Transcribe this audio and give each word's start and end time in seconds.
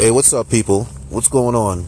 Hey, 0.00 0.10
what's 0.10 0.32
up, 0.32 0.48
people? 0.48 0.84
What's 1.10 1.28
going 1.28 1.54
on? 1.54 1.86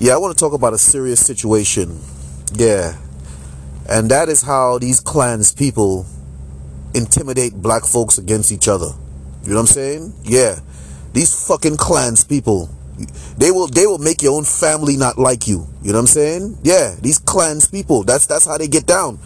Yeah, 0.00 0.14
I 0.14 0.16
want 0.16 0.36
to 0.36 0.40
talk 0.44 0.52
about 0.52 0.74
a 0.74 0.78
serious 0.78 1.24
situation. 1.24 2.00
Yeah. 2.54 2.98
And 3.88 4.10
that 4.10 4.28
is 4.28 4.42
how 4.42 4.80
these 4.80 4.98
clans 4.98 5.52
people 5.52 6.06
intimidate 6.92 7.54
black 7.54 7.84
folks 7.84 8.18
against 8.18 8.50
each 8.50 8.66
other. 8.66 8.88
You 9.44 9.50
know 9.50 9.54
what 9.54 9.60
I'm 9.60 9.66
saying? 9.68 10.14
Yeah. 10.24 10.58
These 11.12 11.46
fucking 11.46 11.76
clans 11.76 12.24
people, 12.24 12.68
they 13.38 13.52
will 13.52 13.68
they 13.68 13.86
will 13.86 13.98
make 13.98 14.20
your 14.20 14.36
own 14.36 14.42
family 14.42 14.96
not 14.96 15.18
like 15.18 15.46
you. 15.46 15.68
You 15.82 15.92
know 15.92 15.98
what 15.98 16.00
I'm 16.00 16.06
saying? 16.08 16.58
Yeah, 16.64 16.96
these 17.00 17.20
clans 17.20 17.68
people, 17.68 18.02
that's 18.02 18.26
that's 18.26 18.44
how 18.44 18.58
they 18.58 18.66
get 18.66 18.86
down. 18.86 19.20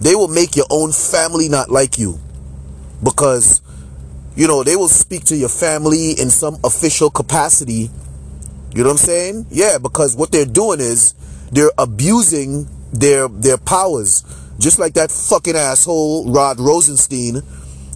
They 0.00 0.14
will 0.14 0.28
make 0.28 0.54
your 0.54 0.66
own 0.68 0.92
family 0.92 1.48
not 1.48 1.70
like 1.70 1.98
you. 1.98 2.20
Because 3.02 3.62
you 4.34 4.46
know, 4.46 4.62
they 4.62 4.76
will 4.76 4.88
speak 4.88 5.24
to 5.24 5.36
your 5.36 5.48
family 5.48 6.12
in 6.12 6.30
some 6.30 6.56
official 6.64 7.10
capacity. 7.10 7.90
You 8.74 8.82
know 8.82 8.84
what 8.84 8.92
I'm 8.92 8.96
saying? 8.98 9.46
Yeah, 9.50 9.78
because 9.78 10.16
what 10.16 10.32
they're 10.32 10.46
doing 10.46 10.80
is 10.80 11.14
they're 11.50 11.72
abusing 11.78 12.68
their 12.92 13.28
their 13.28 13.58
powers. 13.58 14.24
Just 14.58 14.78
like 14.78 14.94
that 14.94 15.10
fucking 15.10 15.56
asshole 15.56 16.32
Rod 16.32 16.58
Rosenstein 16.58 17.42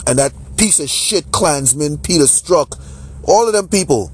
and 0.06 0.18
that 0.18 0.32
piece 0.56 0.80
of 0.80 0.90
shit 0.90 1.30
Klansman 1.32 1.98
Peter 1.98 2.24
Strzok. 2.24 2.78
All 3.24 3.46
of 3.46 3.52
them 3.52 3.68
people 3.68 4.10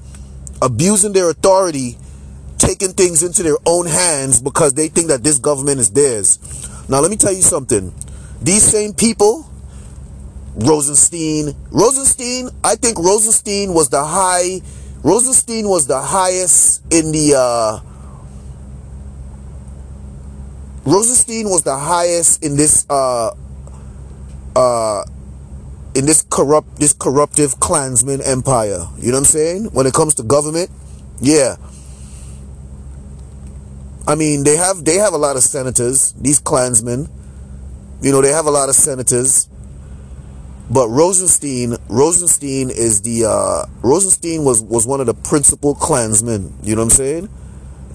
abusing 0.61 1.11
their 1.13 1.29
authority, 1.29 1.97
taking 2.57 2.93
things 2.93 3.21
into 3.23 3.43
their 3.43 3.57
own 3.65 3.85
hands 3.85 4.41
because 4.41 4.73
they 4.73 4.87
think 4.87 5.07
that 5.07 5.23
this 5.23 5.37
government 5.39 5.79
is 5.79 5.91
theirs. 5.91 6.39
Now 6.87 6.99
let 7.01 7.11
me 7.11 7.17
tell 7.17 7.33
you 7.33 7.41
something. 7.41 7.93
These 8.41 8.63
same 8.63 8.93
people 8.93 9.49
Rosenstein. 10.55 11.55
Rosenstein, 11.71 12.49
I 12.63 12.75
think 12.75 12.99
Rosenstein 12.99 13.73
was 13.73 13.89
the 13.89 14.03
high, 14.03 14.61
Rosenstein 15.03 15.67
was 15.67 15.87
the 15.87 15.99
highest 15.99 16.83
in 16.93 17.11
the, 17.11 17.35
uh, 17.35 17.79
Rosenstein 20.85 21.49
was 21.49 21.63
the 21.63 21.77
highest 21.77 22.43
in 22.43 22.55
this, 22.55 22.85
uh, 22.89 23.31
uh, 24.55 25.03
in 25.95 26.05
this 26.05 26.25
corrupt, 26.29 26.79
this 26.79 26.93
corruptive 26.93 27.59
Klansman 27.59 28.21
empire. 28.21 28.87
You 28.97 29.11
know 29.11 29.17
what 29.17 29.19
I'm 29.19 29.25
saying? 29.25 29.65
When 29.73 29.87
it 29.87 29.93
comes 29.93 30.15
to 30.15 30.23
government, 30.23 30.69
yeah. 31.21 31.55
I 34.05 34.15
mean, 34.15 34.43
they 34.43 34.57
have, 34.57 34.83
they 34.83 34.95
have 34.95 35.13
a 35.13 35.17
lot 35.17 35.37
of 35.37 35.43
senators, 35.43 36.13
these 36.19 36.39
Klansmen. 36.39 37.09
You 38.01 38.11
know, 38.11 38.21
they 38.21 38.31
have 38.31 38.45
a 38.45 38.51
lot 38.51 38.67
of 38.67 38.75
senators 38.75 39.47
but 40.73 40.89
Rosenstein, 40.89 41.75
Rosenstein 41.87 42.71
is 42.71 43.01
the 43.03 43.25
uh, 43.25 43.69
Rosenstein 43.83 44.43
was 44.43 44.61
was 44.61 44.87
one 44.87 44.99
of 44.99 45.05
the 45.05 45.13
principal 45.13 45.75
Klansmen. 45.75 46.51
You 46.63 46.75
know 46.75 46.81
what 46.81 46.93
I'm 46.93 46.97
saying? 46.97 47.29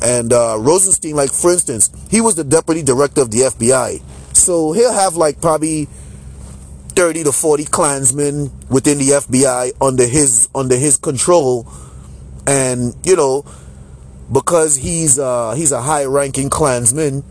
And 0.01 0.33
uh, 0.33 0.57
Rosenstein, 0.61 1.17
like 1.17 1.33
for 1.33 1.53
instance, 1.53 1.91
he 2.09 2.21
was 2.21 2.37
the 2.37 2.45
deputy 2.45 2.83
director 2.83 3.21
of 3.21 3.33
the 3.33 3.39
FBI, 3.39 4.01
so 4.33 4.71
he'll 4.73 4.93
have 4.93 5.17
like 5.17 5.41
probably 5.41 5.87
30 6.91 7.25
to 7.25 7.33
40 7.33 7.65
Klansmen 7.65 8.53
within 8.71 8.99
the 8.99 9.11
FBI 9.11 9.73
under 9.81 10.06
his 10.06 10.49
under 10.55 10.77
his 10.77 10.99
control, 10.99 11.67
and 12.47 12.95
you 13.03 13.17
know, 13.17 13.45
because 14.33 14.77
he's 14.77 15.19
uh, 15.19 15.53
he's 15.55 15.73
a 15.73 15.83
high-ranking 15.83 16.49
Klansman, 16.49 17.25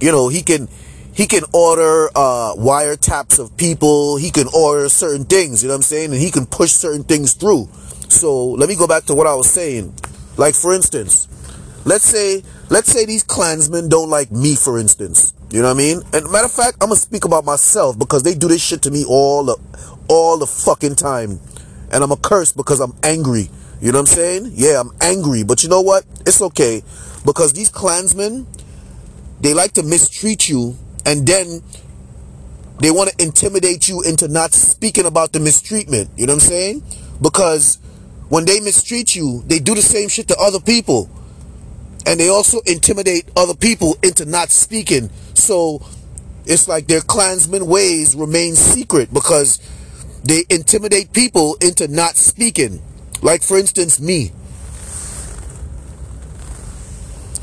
you 0.00 0.10
know, 0.10 0.26
he 0.26 0.42
can 0.42 0.68
he 1.12 1.26
can 1.26 1.42
order 1.52 2.08
uh, 2.14 2.54
wiretaps 2.56 3.38
of 3.38 3.56
people. 3.56 4.16
He 4.16 4.30
can 4.30 4.46
order 4.54 4.88
certain 4.88 5.24
things, 5.24 5.62
you 5.62 5.68
know 5.68 5.74
what 5.74 5.78
I'm 5.78 5.82
saying? 5.82 6.12
And 6.12 6.20
he 6.20 6.30
can 6.30 6.46
push 6.46 6.70
certain 6.70 7.04
things 7.04 7.34
through. 7.34 7.68
So 8.08 8.50
let 8.50 8.68
me 8.68 8.76
go 8.76 8.86
back 8.86 9.04
to 9.04 9.14
what 9.14 9.26
I 9.26 9.34
was 9.34 9.50
saying. 9.50 9.94
Like 10.36 10.54
for 10.54 10.74
instance, 10.74 11.28
let's 11.84 12.04
say 12.04 12.42
let's 12.70 12.90
say 12.90 13.04
these 13.04 13.22
Klansmen 13.22 13.88
don't 13.88 14.10
like 14.10 14.30
me, 14.30 14.54
for 14.54 14.78
instance. 14.78 15.34
You 15.50 15.62
know 15.62 15.68
what 15.68 15.74
I 15.74 15.78
mean? 15.78 16.02
And 16.12 16.30
matter 16.30 16.46
of 16.46 16.52
fact, 16.52 16.78
I'm 16.80 16.88
gonna 16.88 17.00
speak 17.00 17.24
about 17.24 17.44
myself 17.44 17.98
because 17.98 18.22
they 18.22 18.34
do 18.34 18.48
this 18.48 18.62
shit 18.62 18.82
to 18.82 18.90
me 18.90 19.04
all 19.06 19.44
the 19.44 19.56
all 20.08 20.38
the 20.38 20.46
fucking 20.46 20.96
time. 20.96 21.40
And 21.92 22.04
I'm 22.04 22.12
a 22.12 22.16
curse 22.16 22.52
because 22.52 22.80
I'm 22.80 22.94
angry. 23.02 23.50
You 23.80 23.92
know 23.92 23.98
what 23.98 24.10
I'm 24.10 24.16
saying? 24.16 24.52
Yeah, 24.54 24.80
I'm 24.80 24.92
angry. 25.00 25.42
But 25.42 25.62
you 25.62 25.68
know 25.68 25.80
what? 25.80 26.04
It's 26.26 26.40
okay. 26.40 26.82
Because 27.24 27.52
these 27.52 27.68
Klansmen, 27.68 28.46
they 29.40 29.54
like 29.54 29.72
to 29.72 29.82
mistreat 29.82 30.48
you 30.48 30.76
and 31.06 31.26
then 31.26 31.62
they 32.80 32.90
want 32.90 33.10
to 33.10 33.22
intimidate 33.22 33.88
you 33.88 34.02
into 34.02 34.28
not 34.28 34.52
speaking 34.52 35.06
about 35.06 35.32
the 35.32 35.40
mistreatment. 35.40 36.10
You 36.16 36.26
know 36.26 36.34
what 36.34 36.42
I'm 36.42 36.48
saying? 36.48 36.82
Because 37.20 37.76
when 38.28 38.46
they 38.46 38.60
mistreat 38.60 39.14
you, 39.14 39.42
they 39.46 39.58
do 39.58 39.74
the 39.74 39.82
same 39.82 40.08
shit 40.08 40.28
to 40.28 40.36
other 40.38 40.60
people. 40.60 41.10
And 42.06 42.18
they 42.18 42.28
also 42.28 42.60
intimidate 42.64 43.28
other 43.36 43.54
people 43.54 43.96
into 44.02 44.24
not 44.24 44.50
speaking. 44.50 45.10
So 45.34 45.84
it's 46.46 46.68
like 46.68 46.86
their 46.86 47.02
Klansman 47.02 47.66
ways 47.66 48.14
remain 48.14 48.54
secret 48.54 49.12
because 49.12 49.60
they 50.24 50.44
intimidate 50.48 51.12
people 51.12 51.56
into 51.60 51.86
not 51.88 52.16
speaking. 52.16 52.82
Like, 53.20 53.42
for 53.42 53.58
instance, 53.58 54.00
me. 54.00 54.32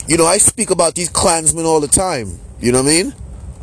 You 0.07 0.17
know, 0.17 0.25
I 0.25 0.37
speak 0.39 0.71
about 0.71 0.95
these 0.95 1.09
Klansmen 1.09 1.65
all 1.65 1.79
the 1.79 1.87
time. 1.87 2.39
You 2.59 2.71
know 2.71 2.81
what 2.81 2.89
I 2.89 3.03
mean? 3.03 3.13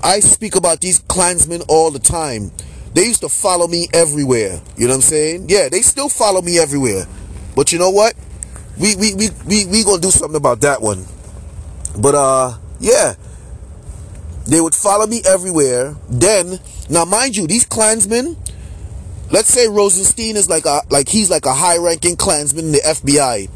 I 0.05 0.21
speak 0.21 0.55
about 0.55 0.83
these 0.83 0.99
Klansmen 0.99 1.63
all 1.67 1.91
the 1.91 1.99
time. 1.99 2.53
They 2.93 3.07
used 3.07 3.23
to 3.23 3.31
follow 3.31 3.67
me 3.67 3.89
everywhere. 3.95 4.61
You 4.77 4.87
know 4.87 4.93
what 4.93 4.97
I'm 4.97 5.01
saying? 5.01 5.47
Yeah, 5.49 5.71
they 5.71 5.81
still 5.81 6.11
follow 6.11 6.43
me 6.43 6.59
everywhere. 6.59 7.07
But 7.57 7.73
you 7.73 7.79
know 7.79 7.89
what? 7.91 8.15
We 8.79 8.95
we 8.97 9.15
we 9.15 9.31
we, 9.47 9.65
we 9.65 9.83
gonna 9.83 10.03
do 10.03 10.11
something 10.11 10.37
about 10.37 10.61
that 10.61 10.83
one. 10.83 11.07
But 11.99 12.15
uh 12.15 12.59
yeah. 12.79 13.15
They 14.47 14.61
would 14.61 14.75
follow 14.75 15.07
me 15.07 15.23
everywhere. 15.27 15.97
Then 16.11 16.61
now 16.91 17.07
mind 17.07 17.35
you, 17.35 17.47
these 17.47 17.65
Klansmen, 17.65 18.37
let's 19.31 19.49
say 19.49 19.69
Rosenstein 19.69 20.37
is 20.37 20.51
like 20.51 20.67
a 20.67 20.83
like 20.91 21.09
he's 21.09 21.31
like 21.31 21.47
a 21.47 21.55
high 21.55 21.79
ranking 21.79 22.17
Klansman 22.17 22.67
in 22.67 22.73
the 22.73 22.83
FBI. 22.85 23.49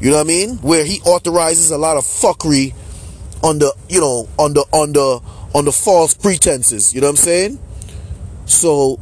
You 0.00 0.10
know 0.10 0.16
what 0.16 0.22
I 0.22 0.28
mean? 0.28 0.56
Where 0.58 0.84
he 0.84 1.02
authorizes 1.02 1.70
a 1.70 1.76
lot 1.76 1.98
of 1.98 2.04
fuckery 2.04 2.72
on 3.42 3.58
the 3.58 3.74
you 3.90 4.00
know 4.00 4.26
on 4.38 4.54
the 4.54 4.64
on 4.72 4.94
the 4.94 5.20
on 5.54 5.64
the 5.64 5.72
false 5.72 6.14
pretenses. 6.14 6.92
You 6.92 7.00
know 7.00 7.06
what 7.06 7.12
I'm 7.12 7.24
saying? 7.24 7.58
So, 8.46 8.98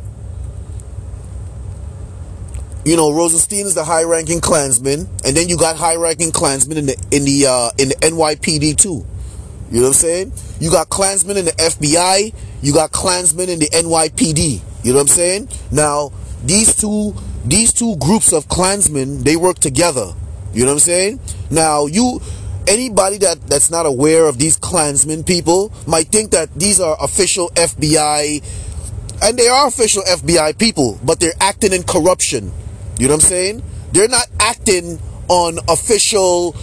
you 2.84 2.96
know, 2.96 3.12
Rosenstein 3.12 3.66
is 3.66 3.74
the 3.74 3.84
high-ranking 3.84 4.40
Klansman, 4.40 5.08
and 5.24 5.36
then 5.36 5.48
you 5.48 5.56
got 5.56 5.76
high-ranking 5.76 6.32
Klansmen 6.32 6.78
in 6.78 6.86
the 6.86 6.96
in 7.10 7.24
the 7.24 7.46
uh, 7.46 7.70
in 7.78 7.88
the 7.88 7.94
NYPD 7.96 8.76
too. 8.76 9.06
You 9.70 9.78
know 9.78 9.84
what 9.84 9.88
I'm 9.88 9.92
saying? 9.94 10.32
You 10.60 10.70
got 10.70 10.90
Klansmen 10.90 11.38
in 11.38 11.46
the 11.46 11.52
FBI. 11.52 12.34
You 12.60 12.74
got 12.74 12.92
Klansmen 12.92 13.48
in 13.48 13.58
the 13.58 13.68
NYPD. 13.68 14.60
You 14.84 14.92
know 14.92 14.98
what 14.98 15.02
I'm 15.02 15.08
saying? 15.08 15.48
Now, 15.70 16.12
these 16.44 16.76
two 16.76 17.14
these 17.44 17.72
two 17.72 17.96
groups 17.96 18.32
of 18.32 18.48
Klansmen 18.48 19.24
they 19.24 19.36
work 19.36 19.58
together. 19.58 20.12
You 20.52 20.64
know 20.64 20.72
what 20.72 20.74
I'm 20.74 20.78
saying? 20.80 21.20
Now, 21.50 21.86
you 21.86 22.20
anybody 22.66 23.18
that 23.18 23.40
that's 23.42 23.70
not 23.70 23.86
aware 23.86 24.26
of 24.26 24.38
these 24.38 24.56
Klansmen 24.56 25.24
people 25.24 25.72
might 25.86 26.08
think 26.08 26.30
that 26.32 26.52
these 26.54 26.80
are 26.80 26.96
official 27.02 27.50
FBI, 27.54 28.42
and 29.22 29.38
they 29.38 29.48
are 29.48 29.68
official 29.68 30.02
FBI 30.02 30.58
people, 30.58 30.98
but 31.04 31.20
they're 31.20 31.32
acting 31.40 31.72
in 31.72 31.82
corruption. 31.82 32.52
You 32.98 33.08
know 33.08 33.14
what 33.14 33.24
I'm 33.24 33.28
saying? 33.28 33.62
They're 33.92 34.08
not 34.08 34.26
acting 34.40 35.00
on 35.28 35.58
official 35.68 36.54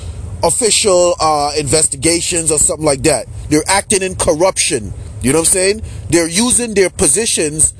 official 0.43 1.15
uh, 1.19 1.51
investigations 1.57 2.51
or 2.51 2.59
something 2.59 2.85
like 2.85 3.03
that. 3.03 3.27
They're 3.49 3.67
acting 3.67 4.01
in 4.01 4.15
corruption. 4.15 4.93
You 5.21 5.33
know 5.33 5.39
what 5.39 5.47
I'm 5.49 5.53
saying? 5.53 5.81
They're 6.09 6.29
using 6.29 6.73
their 6.73 6.89
positions 6.89 7.73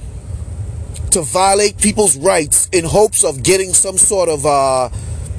to 1.11 1.21
violate 1.21 1.77
people's 1.77 2.17
rights 2.17 2.69
in 2.71 2.85
hopes 2.85 3.23
of 3.23 3.43
getting 3.43 3.73
some 3.73 3.97
sort 3.97 4.29
of 4.29 4.45
uh, 4.45 4.89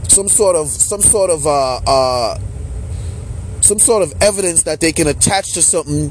some 0.08 0.28
sort 0.28 0.56
of 0.56 0.68
some 0.68 1.00
sort 1.00 1.30
of 1.30 1.46
uh, 1.46 1.80
uh, 1.86 2.38
some 3.70 3.78
sort 3.78 4.02
of 4.02 4.12
evidence 4.20 4.64
that 4.64 4.80
they 4.80 4.90
can 4.90 5.06
attach 5.06 5.52
to 5.52 5.62
something 5.62 6.10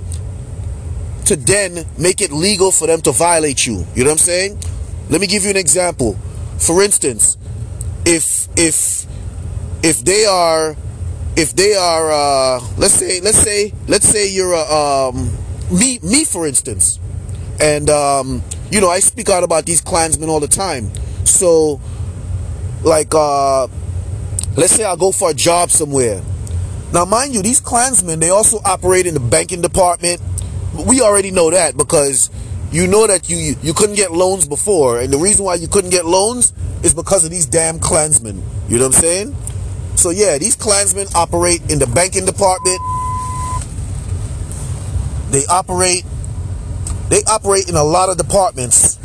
to 1.25 1.35
then 1.35 1.85
make 1.97 2.21
it 2.21 2.31
legal 2.31 2.71
for 2.71 2.87
them 2.87 3.01
to 3.01 3.11
violate 3.11 3.67
you. 3.67 3.85
You 3.95 4.05
know 4.05 4.11
what 4.11 4.13
I'm 4.13 4.17
saying? 4.17 4.57
Let 5.09 5.19
me 5.19 5.27
give 5.27 5.43
you 5.43 5.49
an 5.49 5.57
example. 5.57 6.13
For 6.57 6.81
instance, 6.81 7.35
if 8.05 8.47
if 8.57 9.05
if 9.83 9.99
they 10.05 10.23
are 10.23 10.77
if 11.35 11.53
they 11.53 11.75
are 11.75 12.09
uh, 12.09 12.61
let's 12.77 12.93
say 12.93 13.19
let's 13.19 13.39
say 13.39 13.73
let's 13.89 14.07
say 14.07 14.31
you're 14.31 14.53
a 14.53 14.63
um, 14.63 15.29
me 15.69 15.99
me 16.01 16.23
for 16.23 16.47
instance, 16.47 16.97
and 17.59 17.89
um, 17.89 18.41
you 18.71 18.79
know 18.79 18.89
I 18.89 19.01
speak 19.01 19.27
out 19.27 19.43
about 19.43 19.65
these 19.65 19.81
Klansmen 19.81 20.29
all 20.29 20.39
the 20.39 20.47
time. 20.47 20.91
So 21.25 21.81
like 22.83 23.13
uh, 23.13 23.67
let's 24.55 24.71
say 24.71 24.85
I 24.85 24.95
go 24.95 25.11
for 25.11 25.31
a 25.31 25.33
job 25.33 25.71
somewhere 25.71 26.21
now, 26.91 27.05
mind 27.05 27.35
you, 27.35 27.43
these 27.43 27.59
Klansmen, 27.59 28.19
they 28.19 28.29
also 28.29 28.57
operate 28.65 29.05
in 29.05 29.13
the 29.13 29.19
banking 29.19 29.61
department. 29.61 30.21
We 30.87 31.01
already 31.01 31.29
know 31.29 31.51
that 31.51 31.77
because 31.77 32.31
you 32.71 32.87
know 32.87 33.05
that 33.05 33.29
you 33.29 33.55
you 33.61 33.73
couldn't 33.73 33.95
get 33.95 34.11
loans 34.11 34.47
before, 34.47 34.99
and 34.99 35.13
the 35.13 35.17
reason 35.17 35.45
why 35.45 35.55
you 35.55 35.67
couldn't 35.67 35.91
get 35.91 36.05
loans 36.05 36.53
is 36.83 36.93
because 36.93 37.25
of 37.25 37.31
these 37.31 37.45
damn 37.45 37.79
Klansmen. 37.79 38.43
You 38.67 38.79
know 38.79 38.87
what 38.87 38.95
I'm 38.95 39.01
saying? 39.01 39.35
So 39.95 40.09
yeah, 40.09 40.37
these 40.37 40.55
Klansmen 40.55 41.07
operate 41.13 41.61
in 41.69 41.77
the 41.77 41.87
banking 41.87 42.25
department. 42.25 42.79
They 45.31 45.45
operate 45.45 46.05
they 47.09 47.23
operate 47.25 47.69
in 47.69 47.75
a 47.75 47.83
lot 47.83 48.09
of 48.09 48.17
departments. 48.17 48.97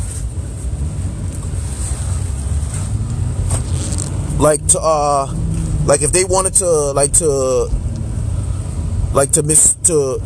Like 4.38 4.66
to 4.68 4.80
uh 4.80 5.26
like 5.86 6.02
if 6.02 6.12
they 6.12 6.24
wanted 6.24 6.54
to 6.54 6.66
like 6.92 7.12
to 7.12 7.68
like 9.12 9.32
to 9.32 9.42
miss 9.42 9.74
to 9.84 10.20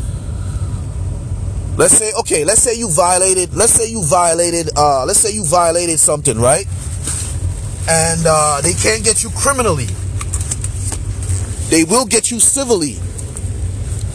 let's 1.77 1.95
say 1.97 2.13
okay 2.19 2.45
let's 2.45 2.63
say 2.63 2.75
you 2.75 2.91
violated 2.91 3.55
let's 3.55 3.73
say 3.73 3.89
you 3.91 4.03
violated 4.05 4.69
uh 4.77 5.05
let's 5.05 5.19
say 5.21 5.31
you 5.33 5.45
violated 5.45 5.99
something 5.99 6.41
right? 6.41 6.67
And 7.89 8.25
uh 8.27 8.61
they 8.63 8.75
can't 8.75 9.05
get 9.05 9.23
you 9.23 9.31
criminally. 9.31 9.87
They 11.71 11.85
will 11.85 12.07
get 12.07 12.31
you 12.31 12.41
civilly. 12.41 12.97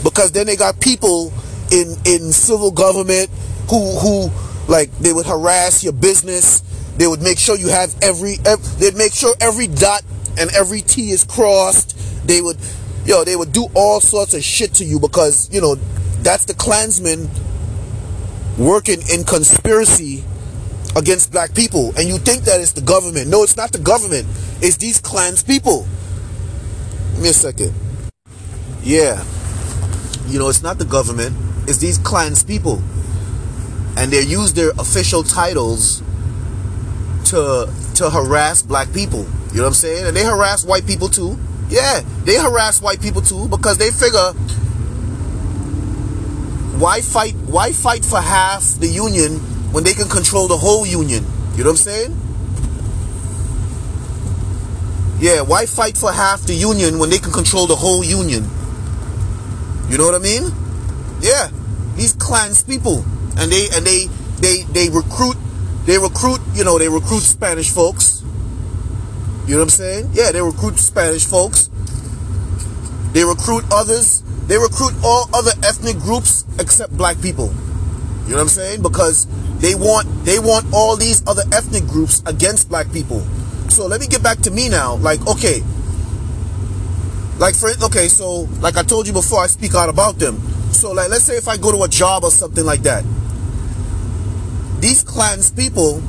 Because 0.03 0.31
then 0.31 0.47
they 0.47 0.55
got 0.55 0.79
people 0.79 1.31
in 1.71 1.95
in 2.05 2.31
civil 2.31 2.71
government 2.71 3.29
who 3.69 3.97
who 3.99 4.31
like 4.67 4.91
they 4.99 5.13
would 5.13 5.25
harass 5.25 5.83
your 5.83 5.93
business. 5.93 6.61
They 6.97 7.07
would 7.07 7.21
make 7.21 7.39
sure 7.39 7.57
you 7.57 7.69
have 7.69 7.95
every, 8.01 8.37
every 8.45 8.65
they'd 8.79 8.95
make 8.95 9.13
sure 9.13 9.33
every 9.41 9.67
dot 9.67 10.03
and 10.37 10.49
every 10.53 10.81
t 10.93 11.09
is 11.09 11.23
crossed. 11.23 11.97
They 12.27 12.41
would 12.41 12.57
yo 13.05 13.23
they 13.23 13.35
would 13.35 13.51
do 13.51 13.67
all 13.73 13.99
sorts 13.99 14.33
of 14.33 14.43
shit 14.43 14.73
to 14.75 14.85
you 14.85 14.99
because 14.99 15.49
you 15.51 15.59
know 15.59 15.75
that's 16.21 16.45
the 16.45 16.53
klansmen 16.53 17.29
working 18.57 19.01
in 19.11 19.23
conspiracy 19.23 20.23
against 20.95 21.31
black 21.31 21.55
people. 21.55 21.91
And 21.97 22.07
you 22.07 22.19
think 22.19 22.43
that 22.43 22.61
it's 22.61 22.73
the 22.73 22.81
government. 22.81 23.27
No 23.27 23.43
it's 23.43 23.57
not 23.57 23.71
the 23.71 23.79
government. 23.79 24.27
It's 24.61 24.77
these 24.77 25.01
Klans 25.01 25.43
people. 25.43 25.87
Give 27.13 27.23
me 27.23 27.29
a 27.29 27.33
second. 27.33 27.73
Yeah. 28.83 29.23
You 30.27 30.39
know 30.39 30.49
it's 30.49 30.61
not 30.61 30.77
the 30.77 30.85
government. 30.85 31.35
It's 31.67 31.79
these 31.79 31.97
Klans 31.97 32.43
people. 32.43 32.81
And 33.97 34.11
they 34.11 34.21
use 34.21 34.53
their 34.53 34.71
official 34.77 35.23
titles 35.23 36.03
to 37.25 37.71
to 37.95 38.09
harass 38.09 38.61
black 38.61 38.93
people 38.93 39.25
you 39.53 39.57
know 39.57 39.65
what 39.65 39.67
i'm 39.69 39.73
saying? 39.75 40.07
And 40.07 40.17
they 40.17 40.23
harass 40.23 40.65
white 40.65 40.87
people 40.87 41.09
too. 41.09 41.37
Yeah 41.69 42.01
they 42.25 42.37
harass 42.37 42.81
white 42.81 42.99
people 42.99 43.21
too 43.21 43.47
because 43.49 43.77
they 43.77 43.91
figure 43.91 44.33
why 46.81 47.01
fight 47.01 47.35
why 47.45 47.71
fight 47.71 48.03
for 48.03 48.19
half 48.19 48.63
the 48.79 48.87
union 48.87 49.33
when 49.71 49.83
they 49.83 49.93
can 49.93 50.09
control 50.09 50.47
the 50.47 50.57
whole 50.57 50.87
union? 50.87 51.23
You 51.55 51.63
know 51.63 51.69
what 51.69 51.85
i'm 51.85 51.85
saying? 51.85 52.17
Yeah 55.19 55.41
why 55.41 55.67
fight 55.67 55.97
for 55.97 56.11
half 56.11 56.41
the 56.41 56.55
union 56.55 56.97
when 56.97 57.11
they 57.11 57.19
can 57.19 57.31
control 57.31 57.67
the 57.67 57.75
whole 57.75 58.03
union? 58.03 58.49
You 59.87 59.99
know 59.99 60.05
what 60.05 60.15
i 60.15 60.19
mean? 60.19 60.49
Yeah 61.21 61.49
these 61.95 62.13
clans 62.13 62.63
people. 62.63 63.05
And 63.37 63.51
they 63.51 63.69
and 63.69 63.85
they 63.85 64.07
they 64.41 64.63
they 64.73 64.89
recruit 64.89 65.37
they 65.85 65.99
recruit 65.99 66.41
you 66.55 66.63
know 66.63 66.79
they 66.79 66.89
recruit 66.89 67.21
spanish 67.21 67.69
folks 67.69 68.23
you 69.45 69.53
know 69.53 69.57
what 69.59 69.63
i'm 69.63 69.69
saying? 69.69 70.09
Yeah 70.13 70.31
they 70.31 70.41
recruit 70.41 70.77
spanish 70.77 71.25
folks. 71.25 71.69
They 73.11 73.23
recruit 73.23 73.65
others. 73.71 74.21
They 74.47 74.57
recruit 74.57 74.93
all 75.03 75.29
other 75.33 75.51
ethnic 75.63 75.97
groups 75.97 76.45
except 76.59 76.95
black 76.97 77.21
people. 77.21 77.53
You 78.25 78.31
know 78.31 78.35
what 78.35 78.41
i'm 78.41 78.47
saying? 78.47 78.81
Because 78.81 79.27
they 79.59 79.75
want 79.75 80.07
they 80.25 80.39
want 80.39 80.65
all 80.73 80.95
these 80.95 81.25
other 81.27 81.43
ethnic 81.51 81.85
groups 81.87 82.23
against 82.25 82.69
black 82.69 82.91
people. 82.91 83.21
So 83.69 83.87
let 83.87 83.99
me 83.99 84.07
get 84.07 84.23
back 84.23 84.39
to 84.39 84.51
me 84.51 84.69
now. 84.69 84.95
Like 84.95 85.25
okay. 85.27 85.61
Like 87.37 87.55
for 87.55 87.69
okay 87.85 88.07
so 88.07 88.47
like 88.61 88.77
i 88.77 88.83
told 88.83 89.07
you 89.07 89.13
before 89.13 89.39
i 89.39 89.47
speak 89.47 89.75
out 89.75 89.89
about 89.89 90.19
them. 90.19 90.39
So 90.71 90.91
like 90.93 91.09
let's 91.09 91.23
say 91.25 91.35
if 91.35 91.47
i 91.47 91.57
go 91.57 91.71
to 91.71 91.83
a 91.83 91.87
job 91.87 92.23
or 92.23 92.31
something 92.31 92.65
like 92.65 92.81
that. 92.83 93.03
These 94.79 95.03
clans 95.03 95.51
people 95.51 96.01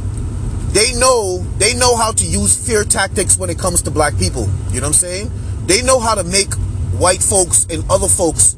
they 0.75 0.93
know 0.95 1.39
they 1.59 1.73
know 1.75 1.97
how 1.97 2.13
to 2.13 2.27
use 2.27 2.55
fear 2.55 2.85
tactics 2.85 3.39
when 3.39 3.49
it 3.49 3.59
comes 3.59 3.81
to 3.83 3.91
black 3.91 4.19
people. 4.19 4.47
You 4.71 4.81
know 4.81 4.89
what 4.89 4.89
i'm 4.89 4.93
saying? 4.93 5.31
They 5.67 5.81
know 5.81 5.99
how 5.99 6.15
to 6.15 6.25
make 6.25 6.53
white 6.99 7.23
folks 7.23 7.67
and 7.71 7.83
other 7.91 8.09
folks 8.09 8.57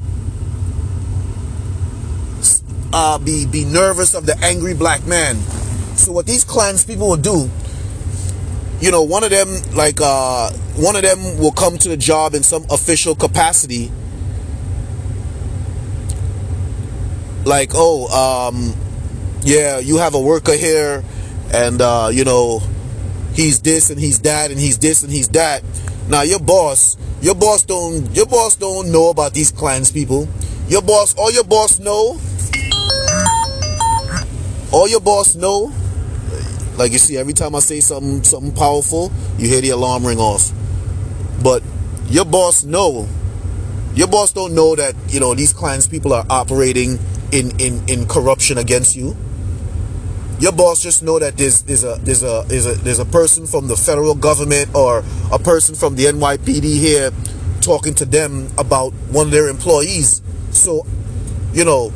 uh, 2.92 3.18
be 3.18 3.46
be 3.46 3.64
nervous 3.64 4.14
of 4.14 4.26
the 4.26 4.36
angry 4.42 4.74
black 4.74 5.06
man. 5.06 5.36
So 5.94 6.10
what 6.10 6.26
these 6.26 6.42
clans 6.42 6.84
people 6.84 7.08
will 7.08 7.16
do 7.16 7.48
you 8.80 8.90
know 8.90 9.02
one 9.02 9.24
of 9.24 9.30
them 9.30 9.48
like 9.74 10.00
uh, 10.00 10.50
one 10.76 10.96
of 10.96 11.02
them 11.02 11.38
will 11.38 11.52
come 11.52 11.78
to 11.78 11.88
the 11.88 11.96
job 11.96 12.34
in 12.34 12.42
some 12.42 12.64
official 12.70 13.14
capacity. 13.14 13.90
Like 17.44 17.70
oh 17.74 18.06
um 18.08 18.74
yeah, 19.42 19.78
you 19.78 19.98
have 19.98 20.14
a 20.14 20.20
worker 20.20 20.52
here, 20.54 21.04
and 21.52 21.80
uh, 21.80 22.10
you 22.12 22.24
know, 22.24 22.60
he's 23.34 23.60
this 23.60 23.90
and 23.90 23.98
he's 23.98 24.20
that 24.20 24.50
and 24.50 24.58
he's 24.58 24.78
this 24.78 25.02
and 25.02 25.12
he's 25.12 25.28
that. 25.28 25.62
Now 26.08 26.22
your 26.22 26.38
boss, 26.38 26.96
your 27.20 27.34
boss 27.34 27.64
don't, 27.64 28.14
your 28.14 28.26
boss 28.26 28.56
don't 28.56 28.90
know 28.92 29.10
about 29.10 29.34
these 29.34 29.50
clans 29.50 29.90
people. 29.90 30.28
Your 30.68 30.82
boss, 30.82 31.14
all 31.16 31.32
your 31.32 31.44
boss 31.44 31.78
know, 31.78 32.18
all 34.72 34.88
your 34.88 35.00
boss 35.00 35.34
know. 35.36 35.72
Like 36.76 36.92
you 36.92 36.98
see, 36.98 37.16
every 37.16 37.32
time 37.32 37.54
I 37.54 37.60
say 37.60 37.80
something, 37.80 38.22
something 38.22 38.54
powerful, 38.54 39.10
you 39.38 39.48
hear 39.48 39.60
the 39.60 39.70
alarm 39.70 40.06
ring 40.06 40.18
off. 40.18 40.52
But 41.42 41.62
your 42.06 42.24
boss 42.24 42.64
know, 42.64 43.08
your 43.94 44.08
boss 44.08 44.32
don't 44.32 44.54
know 44.54 44.76
that 44.76 44.94
you 45.08 45.20
know 45.20 45.34
these 45.34 45.52
clans 45.52 45.86
people 45.86 46.12
are 46.12 46.26
operating 46.28 46.98
in 47.32 47.58
in 47.58 47.88
in 47.88 48.06
corruption 48.06 48.58
against 48.58 48.94
you 48.94 49.16
your 50.38 50.52
boss 50.52 50.82
just 50.82 51.02
know 51.02 51.18
that 51.18 51.36
there's 51.36 51.62
there's 51.62 51.84
a 51.84 51.96
there's 52.02 52.22
a 52.22 52.44
there's 52.46 52.66
a 52.66 52.74
there's 52.74 52.98
a 52.98 53.04
person 53.04 53.46
from 53.46 53.68
the 53.68 53.76
federal 53.76 54.14
government 54.14 54.74
or 54.74 55.02
a 55.32 55.38
person 55.38 55.74
from 55.74 55.96
the 55.96 56.04
NYPD 56.04 56.78
here 56.78 57.10
talking 57.62 57.94
to 57.94 58.04
them 58.04 58.48
about 58.58 58.92
one 59.10 59.26
of 59.26 59.32
their 59.32 59.48
employees. 59.48 60.22
So, 60.50 60.86
you 61.52 61.64
know, 61.64 61.92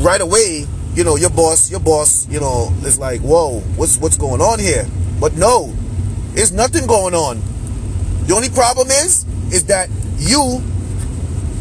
right 0.00 0.20
away, 0.20 0.66
you 0.94 1.04
know, 1.04 1.16
your 1.16 1.30
boss, 1.30 1.70
your 1.70 1.80
boss, 1.80 2.28
you 2.28 2.40
know, 2.40 2.72
is 2.84 2.98
like, 2.98 3.20
whoa, 3.20 3.60
what's 3.76 3.96
what's 3.98 4.16
going 4.16 4.40
on 4.40 4.58
here? 4.58 4.86
But 5.20 5.34
no, 5.36 5.72
there's 6.34 6.52
nothing 6.52 6.86
going 6.86 7.14
on. 7.14 7.40
The 8.26 8.34
only 8.34 8.50
problem 8.50 8.88
is, 8.88 9.24
is 9.52 9.64
that 9.66 9.88
you, 10.18 10.58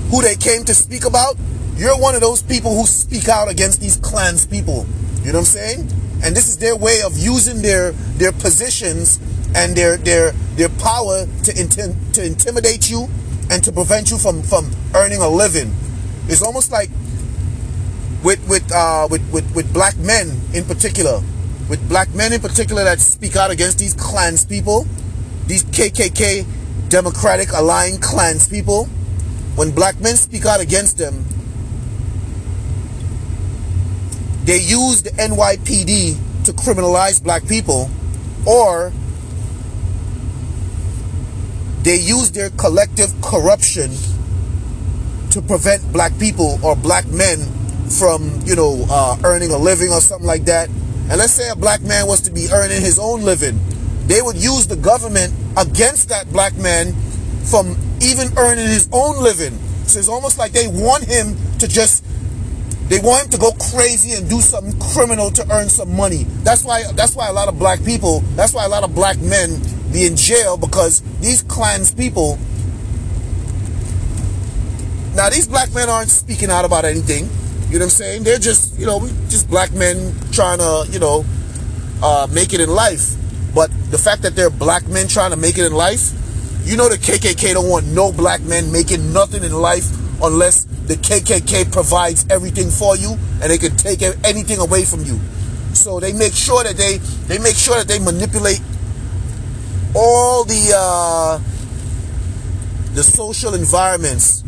who 0.09 0.21
they 0.21 0.35
came 0.35 0.65
to 0.65 0.73
speak 0.73 1.05
about, 1.05 1.37
you're 1.75 1.97
one 1.97 2.15
of 2.15 2.21
those 2.21 2.41
people 2.41 2.75
who 2.75 2.85
speak 2.85 3.29
out 3.29 3.49
against 3.49 3.79
these 3.79 3.97
clans 3.97 4.45
people. 4.45 4.85
You 5.21 5.31
know 5.31 5.39
what 5.39 5.39
I'm 5.39 5.45
saying? 5.45 6.06
And 6.23 6.35
this 6.35 6.47
is 6.47 6.57
their 6.57 6.75
way 6.75 7.01
of 7.05 7.17
using 7.17 7.61
their 7.61 7.91
their 8.17 8.31
positions 8.31 9.19
and 9.55 9.75
their 9.75 9.97
their 9.97 10.31
their 10.55 10.69
power 10.69 11.25
to 11.43 11.51
intim- 11.53 11.95
to 12.13 12.25
intimidate 12.25 12.89
you 12.89 13.07
and 13.49 13.63
to 13.63 13.71
prevent 13.71 14.11
you 14.11 14.17
from 14.17 14.41
from 14.43 14.71
earning 14.95 15.21
a 15.21 15.29
living. 15.29 15.73
It's 16.27 16.41
almost 16.41 16.71
like 16.71 16.89
with 18.23 18.45
with 18.49 18.69
uh, 18.73 19.07
with, 19.09 19.21
with 19.31 19.55
with 19.55 19.71
black 19.73 19.95
men 19.97 20.41
in 20.53 20.65
particular, 20.65 21.21
with 21.69 21.87
black 21.87 22.13
men 22.13 22.33
in 22.33 22.41
particular 22.41 22.83
that 22.83 22.99
speak 22.99 23.35
out 23.35 23.51
against 23.51 23.79
these 23.79 23.93
clans 23.93 24.45
people, 24.45 24.85
these 25.45 25.63
KKK 25.65 26.45
Democratic 26.89 27.51
aligned 27.51 28.01
clans 28.01 28.47
people. 28.47 28.85
When 29.55 29.71
black 29.71 29.99
men 29.99 30.17
speak 30.17 30.45
out 30.45 30.61
against 30.61 30.99
them, 30.99 31.25
they 34.47 34.59
use 34.59 35.01
the 35.03 35.09
NYPD 35.09 36.45
to 36.45 36.53
criminalize 36.53 37.21
black 37.21 37.45
people 37.49 37.89
or 38.47 38.93
they 41.83 41.97
use 41.97 42.31
their 42.31 42.49
collective 42.51 43.13
corruption 43.21 43.91
to 45.31 45.41
prevent 45.41 45.91
black 45.91 46.17
people 46.17 46.59
or 46.63 46.77
black 46.77 47.05
men 47.07 47.39
from, 47.99 48.39
you 48.45 48.55
know, 48.55 48.85
uh, 48.89 49.17
earning 49.25 49.51
a 49.51 49.57
living 49.57 49.89
or 49.89 49.99
something 49.99 50.25
like 50.25 50.45
that. 50.45 50.69
And 50.69 51.17
let's 51.17 51.33
say 51.33 51.49
a 51.49 51.55
black 51.55 51.81
man 51.81 52.07
was 52.07 52.21
to 52.21 52.31
be 52.31 52.47
earning 52.49 52.81
his 52.81 52.97
own 52.97 53.23
living. 53.23 53.59
They 54.07 54.21
would 54.21 54.37
use 54.37 54.65
the 54.65 54.77
government 54.77 55.33
against 55.57 56.07
that 56.07 56.31
black 56.31 56.55
man 56.55 56.93
from 57.43 57.75
even 58.01 58.29
earning 58.37 58.67
his 58.67 58.87
own 58.93 59.21
living. 59.21 59.59
So 59.87 59.99
it's 59.99 60.07
almost 60.07 60.37
like 60.37 60.53
they 60.53 60.67
want 60.67 61.03
him 61.03 61.35
to 61.59 61.67
just 61.67 62.05
they 62.89 62.99
want 62.99 63.25
him 63.25 63.31
to 63.31 63.37
go 63.37 63.51
crazy 63.71 64.13
and 64.17 64.29
do 64.29 64.39
something 64.39 64.79
criminal 64.79 65.29
to 65.31 65.51
earn 65.51 65.69
some 65.69 65.95
money. 65.95 66.23
That's 66.43 66.63
why 66.63 66.83
that's 66.93 67.15
why 67.15 67.27
a 67.27 67.33
lot 67.33 67.47
of 67.47 67.59
black 67.59 67.83
people, 67.83 68.21
that's 68.35 68.53
why 68.53 68.65
a 68.65 68.69
lot 68.69 68.83
of 68.83 68.95
black 68.95 69.19
men 69.19 69.61
be 69.91 70.05
in 70.05 70.15
jail 70.15 70.57
because 70.57 71.01
these 71.19 71.43
clans 71.43 71.93
people 71.93 72.37
now 75.17 75.29
these 75.29 75.47
black 75.47 75.73
men 75.73 75.89
aren't 75.89 76.09
speaking 76.09 76.51
out 76.51 76.63
about 76.63 76.85
anything. 76.85 77.27
You 77.71 77.79
know 77.79 77.85
what 77.85 77.85
I'm 77.85 77.89
saying? 77.89 78.23
They're 78.23 78.37
just, 78.37 78.77
you 78.79 78.85
know, 78.85 78.99
we 78.99 79.09
just 79.29 79.49
black 79.49 79.73
men 79.73 80.13
trying 80.31 80.59
to, 80.59 80.85
you 80.91 80.99
know, 80.99 81.25
uh, 82.03 82.27
make 82.31 82.53
it 82.53 82.61
in 82.61 82.69
life. 82.69 83.15
But 83.55 83.71
the 83.89 83.97
fact 83.97 84.21
that 84.21 84.35
they're 84.35 84.51
black 84.51 84.87
men 84.87 85.07
trying 85.07 85.31
to 85.31 85.35
make 85.35 85.57
it 85.57 85.65
in 85.65 85.73
life, 85.73 86.11
you 86.65 86.77
know 86.77 86.87
the 86.87 86.97
KKK 86.97 87.53
don't 87.55 87.67
want 87.67 87.87
no 87.87 88.11
black 88.11 88.41
men 88.41 88.71
making 88.71 89.11
nothing 89.11 89.43
in 89.43 89.53
life 89.53 89.89
unless 90.21 90.66
the 90.87 90.95
KKK 90.95 91.71
provides 91.71 92.25
everything 92.29 92.69
for 92.69 92.95
you 92.95 93.17
and 93.41 93.51
they 93.51 93.57
can 93.57 93.75
take 93.75 94.01
anything 94.23 94.59
away 94.59 94.85
from 94.85 95.03
you. 95.03 95.19
So 95.73 95.99
they 95.99 96.13
make 96.13 96.33
sure 96.33 96.63
that 96.63 96.77
they 96.77 96.97
they 97.27 97.37
make 97.39 97.55
sure 97.55 97.75
that 97.75 97.87
they 97.87 97.99
manipulate 97.99 98.61
all 99.95 100.43
the 100.43 100.73
uh, 100.75 101.39
the 102.93 103.03
social 103.03 103.53
environments 103.53 104.43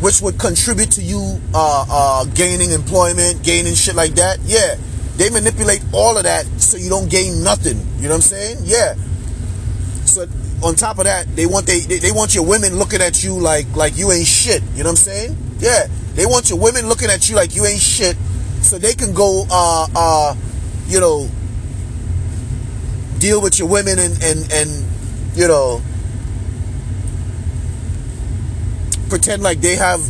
which 0.00 0.20
would 0.20 0.36
contribute 0.38 0.90
to 0.90 1.02
you 1.02 1.40
uh, 1.54 1.86
uh, 1.88 2.24
gaining 2.34 2.72
employment, 2.72 3.42
gaining 3.44 3.74
shit 3.74 3.94
like 3.94 4.14
that. 4.16 4.40
Yeah, 4.42 4.74
they 5.16 5.30
manipulate 5.30 5.82
all 5.92 6.18
of 6.18 6.24
that 6.24 6.44
so 6.60 6.76
you 6.76 6.88
don't 6.90 7.08
gain 7.08 7.44
nothing. 7.44 7.78
You 7.98 8.08
know 8.08 8.08
what 8.08 8.14
I'm 8.16 8.20
saying? 8.22 8.58
Yeah. 8.62 8.94
On 10.62 10.74
top 10.74 10.98
of 10.98 11.04
that, 11.04 11.34
they 11.34 11.46
want 11.46 11.66
they, 11.66 11.80
they, 11.80 11.98
they 11.98 12.12
want 12.12 12.34
your 12.34 12.46
women 12.46 12.76
looking 12.76 13.00
at 13.00 13.24
you 13.24 13.34
like 13.34 13.66
like 13.74 13.96
you 13.96 14.12
ain't 14.12 14.26
shit. 14.26 14.62
You 14.74 14.84
know 14.84 14.90
what 14.90 14.90
I'm 14.90 14.96
saying? 14.96 15.36
Yeah. 15.58 15.86
They 16.14 16.26
want 16.26 16.50
your 16.50 16.58
women 16.58 16.88
looking 16.88 17.08
at 17.10 17.28
you 17.28 17.36
like 17.36 17.56
you 17.56 17.64
ain't 17.64 17.80
shit, 17.80 18.16
so 18.60 18.78
they 18.78 18.94
can 18.94 19.14
go 19.14 19.44
uh 19.50 19.86
uh 19.94 20.36
you 20.86 21.00
know 21.00 21.28
deal 23.18 23.40
with 23.40 23.58
your 23.58 23.68
women 23.68 23.98
and 23.98 24.22
and 24.22 24.52
and 24.52 24.84
you 25.34 25.48
know 25.48 25.80
pretend 29.08 29.42
like 29.42 29.60
they 29.60 29.76
have 29.76 30.00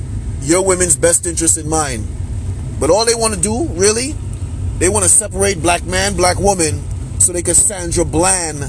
your 0.42 0.64
women's 0.64 0.96
best 0.96 1.26
interest 1.26 1.56
in 1.58 1.68
mind. 1.68 2.06
But 2.80 2.90
all 2.90 3.04
they 3.04 3.14
want 3.14 3.34
to 3.34 3.40
do, 3.40 3.66
really, 3.74 4.14
they 4.78 4.88
want 4.88 5.04
to 5.04 5.08
separate 5.08 5.62
black 5.62 5.84
man, 5.84 6.16
black 6.16 6.38
woman, 6.38 6.82
so 7.20 7.32
they 7.32 7.42
can 7.42 7.54
Sandra 7.54 8.04
Bland 8.04 8.68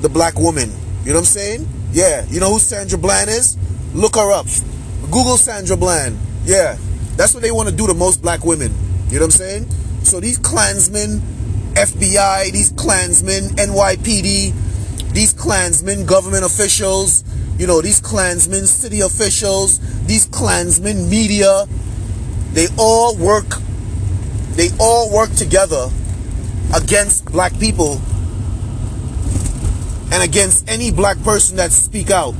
the 0.00 0.08
black 0.08 0.38
woman. 0.38 0.72
You 1.04 1.08
know 1.08 1.14
what 1.14 1.18
I'm 1.20 1.24
saying? 1.24 1.68
Yeah. 1.92 2.24
You 2.28 2.38
know 2.40 2.52
who 2.52 2.58
Sandra 2.58 2.96
Bland 2.96 3.28
is? 3.28 3.56
Look 3.92 4.14
her 4.16 4.30
up. 4.32 4.46
Google 5.10 5.36
Sandra 5.36 5.76
Bland. 5.76 6.16
Yeah. 6.44 6.76
That's 7.16 7.34
what 7.34 7.42
they 7.42 7.50
want 7.50 7.68
to 7.68 7.74
do 7.74 7.86
to 7.88 7.94
most 7.94 8.22
black 8.22 8.44
women. 8.44 8.72
You 9.08 9.18
know 9.18 9.26
what 9.26 9.34
I'm 9.34 9.38
saying? 9.38 9.70
So 10.04 10.20
these 10.20 10.38
Klansmen, 10.38 11.20
FBI, 11.74 12.52
these 12.52 12.72
Klansmen, 12.72 13.44
NYPD, 13.56 14.54
these 15.12 15.32
Klansmen, 15.32 16.06
government 16.06 16.44
officials, 16.44 17.24
you 17.58 17.66
know, 17.66 17.82
these 17.82 18.00
Klansmen, 18.00 18.66
city 18.66 19.00
officials, 19.00 19.78
these 20.06 20.26
Klansmen, 20.26 21.10
media, 21.10 21.66
they 22.52 22.68
all 22.78 23.16
work, 23.16 23.56
they 24.52 24.68
all 24.78 25.12
work 25.12 25.30
together 25.32 25.90
against 26.74 27.24
black 27.26 27.58
people 27.58 28.00
and 30.12 30.22
against 30.22 30.68
any 30.68 30.92
black 30.92 31.20
person 31.22 31.56
that 31.56 31.72
speak 31.72 32.10
out. 32.10 32.34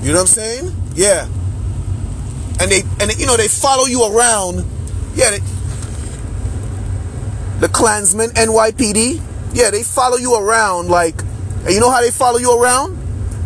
You 0.00 0.12
know 0.12 0.14
what 0.14 0.20
I'm 0.22 0.26
saying? 0.26 0.74
Yeah. 0.94 1.28
And 2.60 2.70
they 2.70 2.82
and 2.98 3.14
you 3.18 3.26
know 3.26 3.36
they 3.36 3.48
follow 3.48 3.84
you 3.84 4.04
around. 4.04 4.64
Yeah, 5.14 5.30
they, 5.30 5.38
the 7.60 7.68
Klansmen, 7.68 8.30
NYPD. 8.30 9.22
Yeah, 9.52 9.70
they 9.70 9.82
follow 9.82 10.16
you 10.16 10.34
around 10.34 10.88
like 10.88 11.20
and 11.64 11.72
you 11.72 11.80
know 11.80 11.90
how 11.90 12.00
they 12.00 12.10
follow 12.10 12.38
you 12.38 12.58
around? 12.58 12.96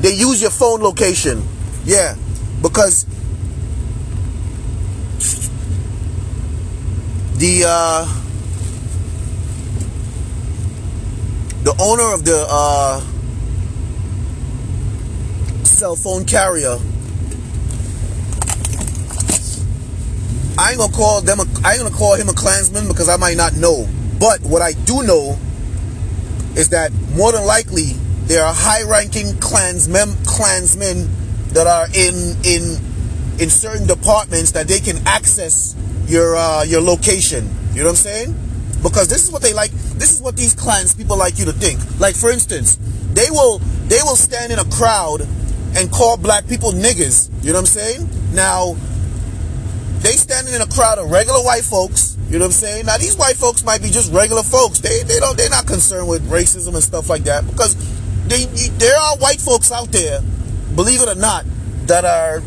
They 0.01 0.13
use 0.13 0.41
your 0.41 0.51
phone 0.51 0.81
location. 0.81 1.43
Yeah, 1.85 2.17
because 2.63 3.05
the 7.39 7.65
uh, 7.67 8.28
the 11.69 11.83
owner 11.83 12.15
of 12.15 12.25
the 12.25 12.47
uh, 12.49 12.99
cell 15.65 15.97
phone 15.97 16.25
carrier. 16.25 16.79
I 20.57 20.71
ain't 20.71 20.79
gonna 20.79 20.91
call 20.95 21.21
them. 21.21 21.41
A, 21.41 21.45
I 21.63 21.75
ain't 21.75 21.83
gonna 21.83 21.95
call 21.95 22.15
him 22.15 22.31
a 22.31 22.33
Klansman 22.33 22.89
because 22.89 23.11
I 23.11 23.19
might 23.19 23.37
not 23.37 23.55
know. 23.55 23.87
But 24.19 24.41
what 24.41 24.63
I 24.63 24.73
do 24.73 25.03
know 25.03 25.39
is 26.57 26.71
that 26.71 26.91
more 27.15 27.33
than 27.33 27.45
likely 27.45 27.93
there 28.25 28.43
are 28.47 28.55
high-ranking 28.55 29.39
Klansmen, 29.39 30.17
Klansmen 30.25 31.07
that 31.49 31.67
are 31.67 31.87
in 31.93 32.35
in 32.45 32.81
in 33.39 33.51
certain 33.51 33.87
departments 33.87 34.53
that 34.53 34.69
they 34.69 34.81
can 34.81 35.07
access 35.07 35.77
your 36.07 36.35
uh, 36.35 36.63
your 36.63 36.81
location. 36.81 37.45
You 37.75 37.81
know 37.83 37.91
what 37.91 37.91
I'm 37.91 37.97
saying? 37.97 38.35
Because 38.83 39.09
this 39.09 39.27
is 39.27 39.31
what 39.31 39.43
they 39.43 39.53
like. 39.53 39.71
This 39.99 40.13
is 40.13 40.23
what 40.23 40.37
these 40.37 40.55
clans 40.55 40.95
people 40.95 41.17
like 41.17 41.39
you 41.39 41.45
to 41.47 41.53
think. 41.53 41.81
Like 42.01 42.17
for 42.17 42.31
instance, 42.31 42.79
they 43.13 43.31
will 43.31 43.59
they 43.89 44.01
will 44.03 44.17
stand 44.17 44.53
in 44.53 44.59
a 44.59 44.65
crowd 44.65 45.23
and 45.77 45.91
call 45.91 46.17
black 46.17 46.47
people 46.49 46.73
niggas. 46.73 47.31
You 47.43 47.53
know 47.53 47.61
what 47.61 47.61
I'm 47.61 47.67
saying? 47.67 48.09
Now 48.33 48.75
they 50.01 50.13
standing 50.13 50.55
in 50.55 50.63
a 50.63 50.67
crowd 50.67 50.99
of 50.99 51.11
regular 51.11 51.41
white 51.41 51.65
folks. 51.65 52.17
You 52.29 52.39
know 52.39 52.45
what 52.45 52.47
I'm 52.47 52.53
saying? 52.53 52.87
Now 52.87 52.99
these 52.99 53.17
white 53.17 53.37
folks 53.37 53.65
might 53.65 53.83
be 53.83 53.89
just 53.89 54.13
regular 54.13 54.43
folks. 54.43 54.81
They 54.81 55.03
they 55.03 55.19
don't 55.19 55.37
they're 55.37 55.51
not 55.51 55.67
concerned 55.67 56.09
with 56.09 56.29
racism 56.31 56.75
and 56.75 56.83
stuff 56.83 57.09
like 57.09 57.25
that 57.25 57.47
because 57.47 57.75
they, 58.29 58.45
there 58.45 58.97
are 58.97 59.17
white 59.17 59.41
folks 59.41 59.73
out 59.73 59.91
there, 59.91 60.21
believe 60.75 61.01
it 61.01 61.09
or 61.09 61.15
not, 61.15 61.47
that 61.87 62.05
are, 62.05 62.43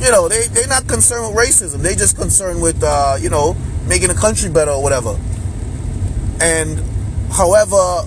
you 0.00 0.10
know, 0.10 0.28
they, 0.28 0.48
they're 0.48 0.66
not 0.66 0.88
concerned 0.88 1.34
with 1.34 1.46
racism. 1.46 1.78
They 1.78 1.94
just 1.94 2.16
concerned 2.16 2.60
with, 2.60 2.82
uh, 2.82 3.16
you 3.20 3.30
know, 3.30 3.54
making 3.86 4.08
the 4.08 4.14
country 4.14 4.50
better 4.50 4.72
or 4.72 4.82
whatever. 4.82 5.16
And 6.40 6.80
however 7.32 8.04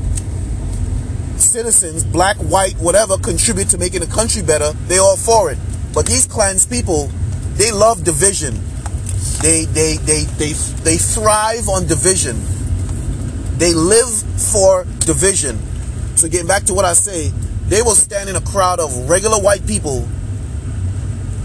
citizens, 1.37 2.03
black, 2.03 2.37
white, 2.37 2.77
whatever, 2.77 3.17
contribute 3.17 3.69
to 3.69 3.77
making 3.77 4.01
the 4.01 4.07
country 4.07 4.41
better, 4.41 4.71
they 4.87 4.97
all 4.97 5.17
for 5.17 5.51
it. 5.51 5.57
But 5.93 6.05
these 6.05 6.25
clans 6.27 6.65
people, 6.65 7.07
they 7.53 7.71
love 7.71 8.03
division. 8.03 8.59
They 9.41 9.65
they 9.65 9.97
they 9.97 10.23
they 10.37 10.53
they 10.83 10.97
thrive 10.97 11.67
on 11.67 11.87
division. 11.87 12.37
They 13.57 13.73
live 13.73 14.09
for 14.51 14.85
division. 14.99 15.57
So 16.15 16.29
getting 16.29 16.47
back 16.47 16.63
to 16.65 16.73
what 16.73 16.85
I 16.85 16.93
say, 16.93 17.29
they 17.67 17.81
will 17.81 17.95
stand 17.95 18.29
in 18.29 18.35
a 18.35 18.41
crowd 18.41 18.79
of 18.79 19.09
regular 19.09 19.37
white 19.37 19.65
people, 19.65 20.07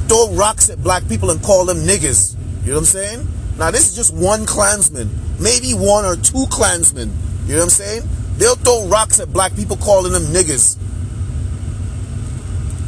throw 0.08 0.32
rocks 0.34 0.70
at 0.70 0.82
black 0.82 1.08
people 1.08 1.30
and 1.30 1.42
call 1.42 1.64
them 1.64 1.78
niggas. 1.78 2.36
You 2.62 2.68
know 2.68 2.74
what 2.74 2.80
I'm 2.80 2.84
saying? 2.86 3.28
Now 3.58 3.70
this 3.70 3.88
is 3.88 3.96
just 3.96 4.14
one 4.14 4.46
Klansman, 4.46 5.10
maybe 5.38 5.72
one 5.72 6.04
or 6.04 6.16
two 6.16 6.46
Klansmen. 6.50 7.12
You 7.46 7.52
know 7.52 7.58
what 7.58 7.64
I'm 7.64 7.70
saying? 7.70 8.02
They'll 8.36 8.56
throw 8.56 8.86
rocks 8.88 9.20
at 9.20 9.32
black 9.32 9.54
people 9.54 9.76
calling 9.76 10.12
them 10.12 10.24
niggas. 10.24 10.78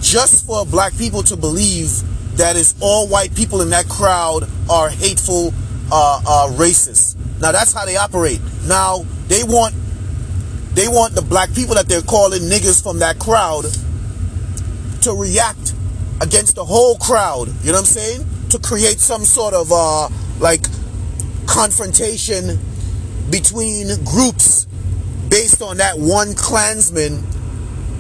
Just 0.00 0.47
for 0.47 0.65
black 0.67 0.97
people 0.97 1.23
to 1.25 1.37
believe 1.37 1.91
that 2.37 2.57
it's 2.57 2.75
all 2.81 3.09
white 3.09 3.35
people 3.35 3.62
in 3.62 3.71
that 3.71 3.88
crowd 3.88 4.49
are 4.71 4.91
hateful, 4.91 5.53
uh, 5.91 6.21
uh, 6.26 6.49
racist. 6.53 7.17
Now 7.41 7.53
that's 7.53 7.73
how 7.73 7.85
they 7.85 7.97
operate. 7.97 8.41
Now 8.67 9.05
they 9.29 9.43
want 9.43 9.75
they 10.75 10.88
want 10.88 11.15
the 11.15 11.23
black 11.23 11.55
people 11.55 11.75
that 11.75 11.88
they're 11.88 12.03
calling 12.03 12.43
niggas 12.43 12.83
from 12.83 12.99
that 12.99 13.19
crowd 13.19 13.65
to 15.03 15.12
react 15.12 15.75
against 16.21 16.57
the 16.57 16.65
whole 16.65 16.97
crowd. 16.99 17.49
You 17.62 17.73
know 17.73 17.73
what 17.73 17.79
I'm 17.81 17.85
saying? 17.85 18.26
To 18.50 18.59
create 18.59 18.99
some 18.99 19.25
sort 19.25 19.55
of 19.55 19.71
uh, 19.73 20.09
like 20.38 20.62
confrontation 21.47 22.59
between 23.31 23.88
groups 24.05 24.67
based 25.29 25.62
on 25.62 25.79
that 25.79 25.99
one 25.99 26.35
Klansman 26.35 27.25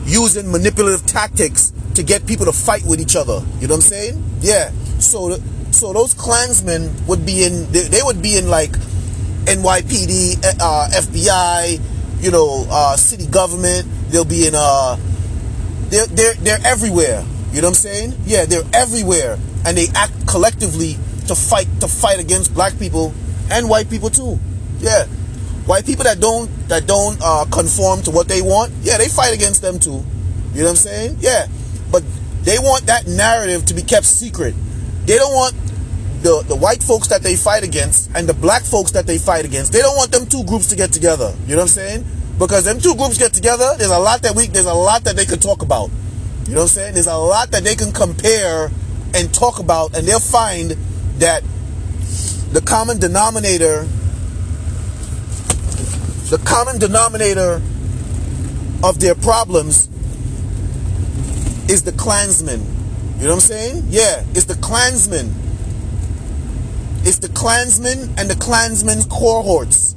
using 0.04 0.50
manipulative 0.50 1.04
tactics 1.06 1.72
to 1.94 2.02
get 2.02 2.26
people 2.26 2.46
to 2.46 2.52
fight 2.52 2.84
with 2.84 3.00
each 3.00 3.16
other. 3.16 3.42
You 3.60 3.68
know 3.68 3.74
what 3.74 3.84
I'm 3.84 3.90
saying? 3.90 4.24
Yeah. 4.40 4.70
So, 4.98 5.36
so 5.72 5.92
those 5.92 6.14
Klansmen 6.14 6.92
would 7.06 7.26
be 7.26 7.44
in. 7.44 7.70
They, 7.72 7.82
they 7.88 8.00
would 8.02 8.22
be 8.22 8.38
in 8.38 8.48
like 8.48 8.70
NYPD, 9.46 10.44
uh, 10.60 10.88
FBI, 10.92 12.22
you 12.22 12.30
know, 12.30 12.66
uh, 12.70 12.96
city 12.96 13.26
government. 13.26 13.86
They'll 14.10 14.24
be 14.24 14.46
in 14.46 14.54
uh, 14.56 14.96
they're 15.88 16.06
they're 16.06 16.34
they're 16.34 16.58
everywhere. 16.64 17.24
You 17.52 17.62
know 17.62 17.68
what 17.68 17.78
I'm 17.78 17.82
saying? 17.82 18.14
Yeah, 18.26 18.44
they're 18.44 18.64
everywhere, 18.72 19.38
and 19.66 19.76
they 19.76 19.86
act 19.94 20.26
collectively 20.26 20.96
to 21.26 21.34
fight 21.34 21.66
to 21.80 21.88
fight 21.88 22.20
against 22.20 22.54
black 22.54 22.78
people 22.78 23.14
and 23.50 23.68
white 23.68 23.88
people 23.90 24.10
too. 24.10 24.38
Yeah, 24.78 25.06
white 25.66 25.86
people 25.86 26.04
that 26.04 26.20
don't 26.20 26.48
that 26.68 26.86
don't 26.86 27.18
uh, 27.22 27.44
conform 27.50 28.02
to 28.02 28.10
what 28.10 28.28
they 28.28 28.42
want. 28.42 28.72
Yeah, 28.82 28.98
they 28.98 29.08
fight 29.08 29.34
against 29.34 29.62
them 29.62 29.78
too. 29.78 30.04
You 30.52 30.62
know 30.62 30.64
what 30.64 30.70
I'm 30.70 30.76
saying? 30.76 31.16
Yeah, 31.20 31.46
but 31.90 32.02
they 32.42 32.58
want 32.58 32.86
that 32.86 33.06
narrative 33.06 33.66
to 33.66 33.74
be 33.74 33.82
kept 33.82 34.06
secret. 34.06 34.54
They 35.04 35.16
don't 35.16 35.32
want 35.34 35.54
the, 36.22 36.42
the 36.48 36.56
white 36.56 36.82
folks 36.82 37.08
that 37.08 37.22
they 37.22 37.36
fight 37.36 37.62
against 37.62 38.10
and 38.14 38.28
the 38.28 38.34
black 38.34 38.62
folks 38.62 38.90
that 38.92 39.06
they 39.06 39.18
fight 39.18 39.44
against, 39.44 39.72
they 39.72 39.80
don't 39.80 39.96
want 39.96 40.10
them 40.10 40.26
two 40.26 40.44
groups 40.44 40.66
to 40.68 40.76
get 40.76 40.92
together. 40.92 41.34
You 41.46 41.52
know 41.54 41.62
what 41.62 41.62
I'm 41.62 41.68
saying? 41.68 42.04
Because 42.38 42.64
them 42.64 42.80
two 42.80 42.94
groups 42.96 43.18
get 43.18 43.32
together, 43.32 43.74
there's 43.78 43.90
a 43.90 43.98
lot 43.98 44.22
that 44.22 44.34
we 44.34 44.46
there's 44.46 44.66
a 44.66 44.74
lot 44.74 45.04
that 45.04 45.16
they 45.16 45.24
could 45.24 45.40
talk 45.40 45.62
about. 45.62 45.90
You 46.46 46.54
know 46.54 46.60
what 46.60 46.62
I'm 46.62 46.68
saying? 46.68 46.94
There's 46.94 47.06
a 47.06 47.16
lot 47.16 47.50
that 47.50 47.64
they 47.64 47.74
can 47.74 47.92
compare 47.92 48.70
and 49.14 49.32
talk 49.32 49.58
about, 49.58 49.96
and 49.96 50.06
they'll 50.06 50.20
find 50.20 50.72
that 51.18 51.42
the 52.56 52.62
common 52.62 52.98
denominator, 52.98 53.82
the 56.30 56.40
common 56.46 56.78
denominator 56.78 57.60
of 58.82 58.98
their 58.98 59.14
problems 59.14 59.90
is 61.68 61.82
the 61.82 61.92
Klansmen. 61.92 62.60
You 63.18 63.24
know 63.24 63.34
what 63.34 63.34
I'm 63.34 63.40
saying? 63.40 63.84
Yeah, 63.90 64.24
it's 64.30 64.46
the 64.46 64.54
Klansmen. 64.54 65.34
It's 67.04 67.18
the 67.18 67.28
Klansmen 67.28 68.14
and 68.16 68.30
the 68.30 68.36
Klansmen's 68.36 69.04
cohorts. 69.04 69.92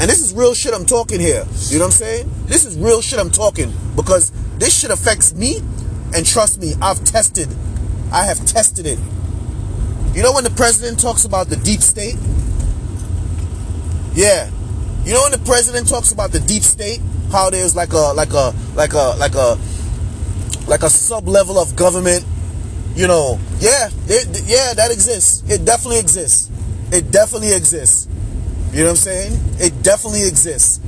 And 0.00 0.08
this 0.08 0.22
is 0.22 0.32
real 0.32 0.54
shit 0.54 0.72
I'm 0.72 0.86
talking 0.86 1.20
here. 1.20 1.44
You 1.68 1.78
know 1.78 1.84
what 1.84 1.92
I'm 1.92 1.98
saying? 1.98 2.32
This 2.46 2.64
is 2.64 2.78
real 2.78 3.02
shit 3.02 3.18
I'm 3.18 3.30
talking 3.30 3.74
because 3.94 4.32
this 4.56 4.74
shit 4.80 4.90
affects 4.90 5.34
me 5.34 5.58
and 6.14 6.24
trust 6.24 6.62
me, 6.62 6.72
I've 6.80 7.04
tested. 7.04 7.54
I 8.10 8.24
have 8.24 8.46
tested 8.46 8.86
it. 8.86 8.98
You 10.16 10.22
know 10.22 10.32
when 10.32 10.44
the 10.44 10.50
president 10.50 10.98
talks 10.98 11.26
about 11.26 11.48
the 11.48 11.56
deep 11.56 11.82
state? 11.82 12.16
Yeah. 14.14 14.50
You 15.04 15.12
know 15.12 15.20
when 15.20 15.32
the 15.32 15.42
president 15.44 15.90
talks 15.90 16.10
about 16.10 16.32
the 16.32 16.40
deep 16.40 16.62
state, 16.62 17.02
how 17.30 17.50
there's 17.50 17.76
like 17.76 17.92
a 17.92 18.14
like 18.14 18.32
a 18.32 18.54
like 18.74 18.94
a 18.94 19.14
like 19.18 19.34
a 19.34 19.58
like 20.66 20.82
a 20.82 20.88
sub 20.88 21.28
level 21.28 21.58
of 21.58 21.76
government, 21.76 22.24
you 22.94 23.06
know. 23.06 23.38
Yeah, 23.58 23.90
yeah, 24.08 24.72
that 24.72 24.88
exists. 24.90 25.42
It 25.50 25.66
definitely 25.66 25.98
exists. 25.98 26.50
It 26.90 27.10
definitely 27.10 27.52
exists. 27.52 28.08
You 28.72 28.84
know 28.84 28.84
what 28.84 28.90
I'm 28.92 28.96
saying? 28.96 29.32
It 29.60 29.82
definitely 29.82 30.26
exists. 30.26 30.78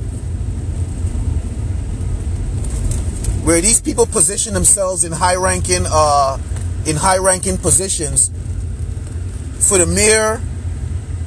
Where 3.45 3.61
these 3.61 3.79
people 3.79 4.07
position 4.07 4.55
themselves 4.55 5.03
in 5.03 5.11
high 5.11 5.35
ranking 5.35 5.85
uh 5.87 6.39
in 6.87 6.95
high 6.95 7.19
ranking 7.19 7.59
positions 7.59 8.31
for 9.59 9.77
the 9.77 9.85
mere 9.85 10.41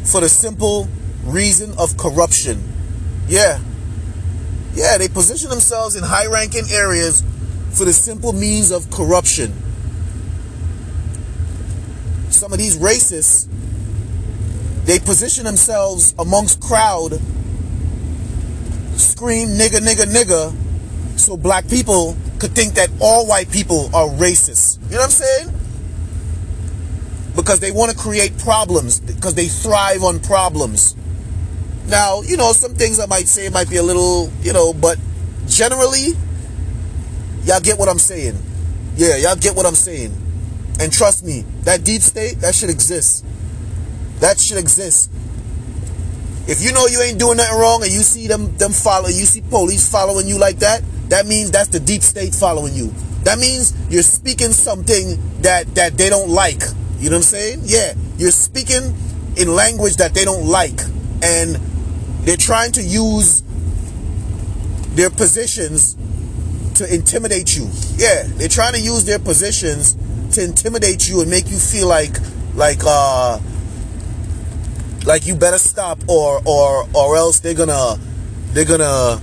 for 0.05 0.21
the 0.21 0.29
simple 0.29 0.89
reason 1.25 1.73
of 1.79 1.97
corruption. 1.97 2.63
Yeah. 3.29 3.61
Yeah, 4.75 4.99
they 4.99 5.09
position 5.09 5.51
themselves 5.51 5.97
in 5.97 6.03
high 6.03 6.27
ranking 6.27 6.65
areas 6.71 7.23
for 7.73 7.85
the 7.85 7.93
simple 7.93 8.33
means 8.33 8.71
of 8.71 8.91
corruption. 8.91 9.53
Some 12.31 12.53
of 12.53 12.59
these 12.59 12.77
racists 12.79 13.49
they 14.85 14.99
position 14.99 15.45
themselves 15.45 16.13
amongst 16.19 16.61
crowd, 16.61 17.13
scream 18.97 19.51
nigga, 19.51 19.79
nigga, 19.79 20.07
nigga, 20.07 20.53
so 21.19 21.37
black 21.37 21.69
people 21.69 22.17
could 22.41 22.53
think 22.53 22.75
that 22.75 22.91
all 23.01 23.27
white 23.29 23.51
people 23.53 23.95
are 23.95 24.09
racist. 24.09 24.83
You 24.87 24.97
know 24.97 24.97
what 24.97 25.05
I'm 25.05 25.11
saying? 25.11 25.62
Because 27.43 27.59
they 27.59 27.73
want 27.73 27.91
to 27.91 27.97
create 27.99 28.39
problems, 28.39 29.01
because 29.01 29.35
they 29.35 29.49
thrive 29.49 30.05
on 30.05 30.21
problems. 30.21 30.95
Now, 31.89 32.23
you 32.23 32.37
know, 32.37 32.53
some 32.53 32.75
things 32.75 33.01
I 33.01 33.07
might 33.07 33.27
say 33.27 33.49
might 33.49 33.69
be 33.69 33.79
a 33.79 33.83
little, 33.83 34.31
you 34.43 34.53
know, 34.53 34.73
but 34.73 34.97
generally, 35.49 36.15
y'all 37.43 37.59
get 37.59 37.81
what 37.81 37.89
I'm 37.89 37.99
saying. 37.99 38.39
Yeah, 38.95 39.17
y'all 39.17 39.35
get 39.35 39.57
what 39.57 39.67
I'm 39.67 39.75
saying. 39.75 40.17
And 40.79 40.93
trust 40.93 41.25
me, 41.25 41.45
that 41.65 41.83
deep 41.83 42.03
state, 42.03 42.39
that 42.43 42.55
should 42.55 42.71
exist. 42.71 43.25
That 44.21 44.39
should 44.39 44.59
exist. 44.59 45.11
If 46.47 46.63
you 46.63 46.73
know 46.73 46.87
you 46.87 47.03
ain't 47.03 47.19
doing 47.19 47.39
nothing 47.39 47.59
wrong 47.59 47.83
and 47.83 47.91
you 47.91 48.03
see 48.03 48.29
them 48.29 48.57
them 48.57 48.71
follow, 48.71 49.09
you 49.09 49.27
see 49.27 49.41
police 49.41 49.91
following 49.91 50.29
you 50.29 50.39
like 50.39 50.61
that, 50.61 50.83
that 51.09 51.27
means 51.27 51.51
that's 51.51 51.71
the 51.71 51.81
deep 51.81 52.03
state 52.03 52.35
following 52.35 52.73
you. 52.73 52.95
That 53.25 53.41
means 53.41 53.75
you're 53.91 54.05
speaking 54.05 54.53
something 54.53 55.19
that 55.43 55.75
that 55.75 55.99
they 55.99 56.09
don't 56.09 56.31
like. 56.31 56.63
You 57.03 57.11
know 57.11 57.17
what 57.17 57.25
I'm 57.27 57.31
saying? 57.35 57.61
Yeah, 57.65 57.95
you're 58.17 58.31
speaking 58.31 58.95
in 59.37 59.53
language 59.53 59.97
that 59.97 60.15
they 60.15 60.25
don't 60.25 60.47
like 60.47 60.81
and 61.21 61.57
they're 62.25 62.37
trying 62.37 62.71
to 62.73 62.83
use 62.83 63.43
their 64.95 65.11
positions 65.11 65.97
to 66.77 66.95
intimidate 66.95 67.57
you. 67.57 67.69
Yeah, 67.97 68.23
they're 68.37 68.47
trying 68.47 68.75
to 68.75 68.81
use 68.81 69.05
their 69.05 69.19
positions 69.19 69.97
to 70.37 70.45
intimidate 70.45 71.09
you 71.09 71.21
and 71.23 71.29
make 71.29 71.51
you 71.51 71.59
feel 71.59 71.89
like 71.89 72.17
like 72.55 72.79
uh 72.87 73.41
like 75.05 75.27
you 75.27 75.35
better 75.35 75.59
stop 75.59 75.99
or 76.09 76.41
or 76.47 76.89
or 76.95 77.17
else 77.17 77.41
they're 77.41 77.53
gonna 77.53 77.99
they're 78.53 78.65
gonna 78.65 79.21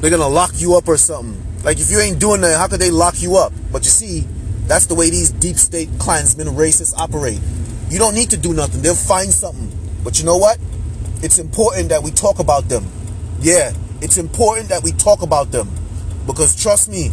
they're 0.00 0.10
gonna 0.10 0.28
lock 0.28 0.52
you 0.54 0.76
up 0.76 0.86
or 0.86 0.96
something. 0.96 1.42
Like 1.64 1.80
if 1.80 1.90
you 1.90 1.98
ain't 1.98 2.20
doing 2.20 2.40
that, 2.42 2.56
how 2.56 2.68
could 2.68 2.80
they 2.80 2.92
lock 2.92 3.20
you 3.20 3.36
up? 3.36 3.52
But 3.72 3.84
you 3.84 3.90
see, 3.90 4.28
that's 4.68 4.86
the 4.86 4.94
way 4.94 5.10
these 5.10 5.30
deep 5.30 5.56
state 5.56 5.88
Klansmen 5.98 6.48
racists 6.48 6.96
operate. 6.96 7.40
You 7.90 7.98
don't 7.98 8.14
need 8.14 8.30
to 8.30 8.36
do 8.36 8.52
nothing. 8.52 8.82
They'll 8.82 8.94
find 8.94 9.30
something. 9.30 9.72
But 10.04 10.18
you 10.18 10.26
know 10.26 10.36
what? 10.36 10.58
It's 11.22 11.38
important 11.38 11.88
that 11.88 12.02
we 12.02 12.10
talk 12.10 12.38
about 12.38 12.68
them. 12.68 12.86
Yeah, 13.40 13.72
it's 14.00 14.18
important 14.18 14.68
that 14.68 14.82
we 14.82 14.92
talk 14.92 15.22
about 15.22 15.50
them. 15.50 15.68
Because 16.26 16.54
trust 16.54 16.90
me, 16.90 17.10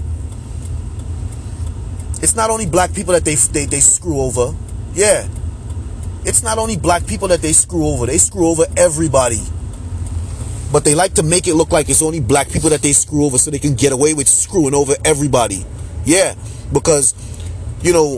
it's 2.21 2.35
not 2.35 2.49
only 2.49 2.65
black 2.65 2.93
people 2.93 3.13
that 3.13 3.23
they, 3.23 3.35
they, 3.35 3.65
they 3.65 3.79
screw 3.79 4.19
over. 4.19 4.53
Yeah, 4.93 5.27
it's 6.25 6.43
not 6.43 6.57
only 6.57 6.75
black 6.75 7.07
people 7.07 7.27
that 7.29 7.41
they 7.41 7.53
screw 7.53 7.85
over, 7.85 8.05
they 8.05 8.17
screw 8.17 8.47
over 8.47 8.65
everybody. 8.75 9.41
But 10.71 10.83
they 10.83 10.95
like 10.95 11.13
to 11.13 11.23
make 11.23 11.47
it 11.47 11.53
look 11.53 11.71
like 11.71 11.87
it's 11.87 12.01
only 12.01 12.19
black 12.19 12.49
people 12.49 12.69
that 12.71 12.81
they 12.81 12.93
screw 12.93 13.25
over 13.25 13.37
so 13.37 13.51
they 13.51 13.59
can 13.59 13.75
get 13.75 13.93
away 13.93 14.13
with 14.13 14.27
screwing 14.27 14.73
over 14.73 14.95
everybody. 15.05 15.65
Yeah, 16.03 16.35
because, 16.73 17.13
you 17.85 17.93
know, 17.93 18.17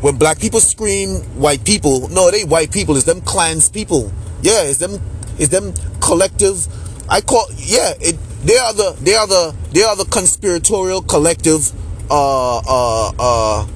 when 0.00 0.16
black 0.16 0.38
people 0.38 0.60
scream 0.60 1.20
white 1.40 1.64
people, 1.64 2.08
no, 2.08 2.30
they 2.30 2.44
white 2.44 2.72
people, 2.72 2.96
it's 2.96 3.06
them 3.06 3.20
clans 3.22 3.68
people. 3.68 4.12
Yeah, 4.42 4.62
it's 4.62 4.78
them 4.78 5.00
it's 5.38 5.48
them 5.48 5.72
collective 6.00 6.66
I 7.08 7.20
call 7.20 7.46
yeah, 7.56 7.92
it 8.00 8.18
they 8.44 8.56
are 8.56 8.72
the 8.72 8.96
they 9.00 9.14
are 9.14 9.26
the 9.26 9.54
they 9.72 9.82
are 9.82 9.96
the 9.96 10.04
conspiratorial 10.06 11.02
collective 11.02 11.72
uh 12.10 12.58
uh 12.58 13.12
uh 13.18 13.66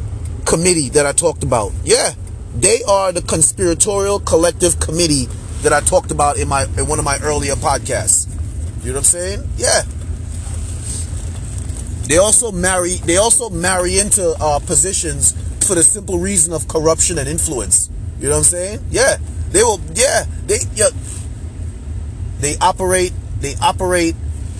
committee 0.45 0.89
that 0.91 1.07
I 1.07 1.13
talked 1.13 1.45
about. 1.45 1.73
Yeah. 1.85 2.15
They 2.57 2.83
are 2.83 3.13
the 3.13 3.23
conspiratorial 3.23 4.21
collective 4.21 4.81
committee 4.81 5.27
that 5.63 5.73
I 5.73 5.81
talked 5.81 6.11
about 6.11 6.39
in 6.39 6.49
my 6.49 6.65
in 6.77 6.89
one 6.89 6.99
of 6.99 7.05
my 7.05 7.19
earlier 7.23 7.55
podcasts. 7.55 8.27
You 8.83 8.89
know 8.89 8.95
what 8.95 8.99
I'm 8.99 9.05
saying? 9.05 9.49
Yeah. 9.57 9.83
They 12.11 12.19
also 12.19 12.51
marry 12.51 12.95
they 13.07 13.17
also 13.17 13.49
marry 13.49 13.99
into 13.99 14.35
uh, 14.41 14.59
positions 14.59 15.33
for 15.67 15.77
the 15.77 15.83
simple 15.83 16.19
reason 16.19 16.53
of 16.53 16.67
corruption 16.67 17.19
and 17.19 17.29
influence. 17.29 17.89
You 18.19 18.25
know 18.25 18.33
what 18.33 18.39
I'm 18.39 18.45
saying? 18.45 18.85
Yeah. 18.91 19.17
They 19.51 19.63
will 19.63 19.81
yeah, 19.95 20.25
they 20.47 20.59
yeah, 20.75 20.91
they 22.41 22.57
operate 22.59 23.13
they 23.41 23.55
operate 23.63 24.17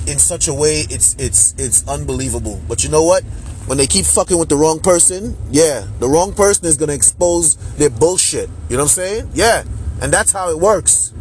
in 0.07 0.19
such 0.19 0.49
a 0.49 0.55
way 0.55 0.87
it's 0.89 1.17
it's 1.19 1.55
it's 1.59 1.87
unbelievable. 1.87 2.61
But 2.69 2.85
you 2.85 2.91
know 2.91 3.03
what? 3.03 3.25
when 3.71 3.79
they 3.79 3.87
keep 3.87 4.05
fucking 4.05 4.37
with 4.37 4.49
the 4.49 4.57
wrong 4.57 4.81
person, 4.81 5.37
yeah, 5.49 5.87
the 6.01 6.09
wrong 6.09 6.33
person 6.33 6.67
is 6.67 6.77
gonna 6.77 6.93
expose 6.93 7.55
their 7.77 7.89
bullshit. 7.89 8.49
You 8.69 8.77
know 8.77 8.83
what 8.83 8.83
I'm 8.83 8.89
saying? 8.89 9.31
Yeah. 9.33 9.63
And 10.03 10.13
that's 10.13 10.33
how 10.33 10.51
it 10.51 10.59
works. 10.59 11.13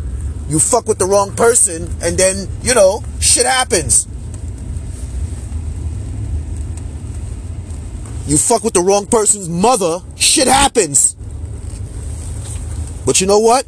You 0.48 0.58
fuck 0.58 0.88
with 0.88 0.98
the 0.98 1.06
wrong 1.06 1.36
person, 1.36 1.84
and 2.02 2.18
then, 2.18 2.48
you 2.64 2.74
know, 2.74 3.04
shit 3.20 3.46
happens. 3.46 4.08
You 8.30 8.38
fuck 8.38 8.64
with 8.64 8.76
the 8.76 8.82
wrong 8.82 9.08
person's 9.08 9.50
mother, 9.50 10.04
shit 10.16 10.48
happens. 10.48 11.16
But 13.04 13.20
you 13.20 13.26
know 13.26 13.40
what? 13.40 13.66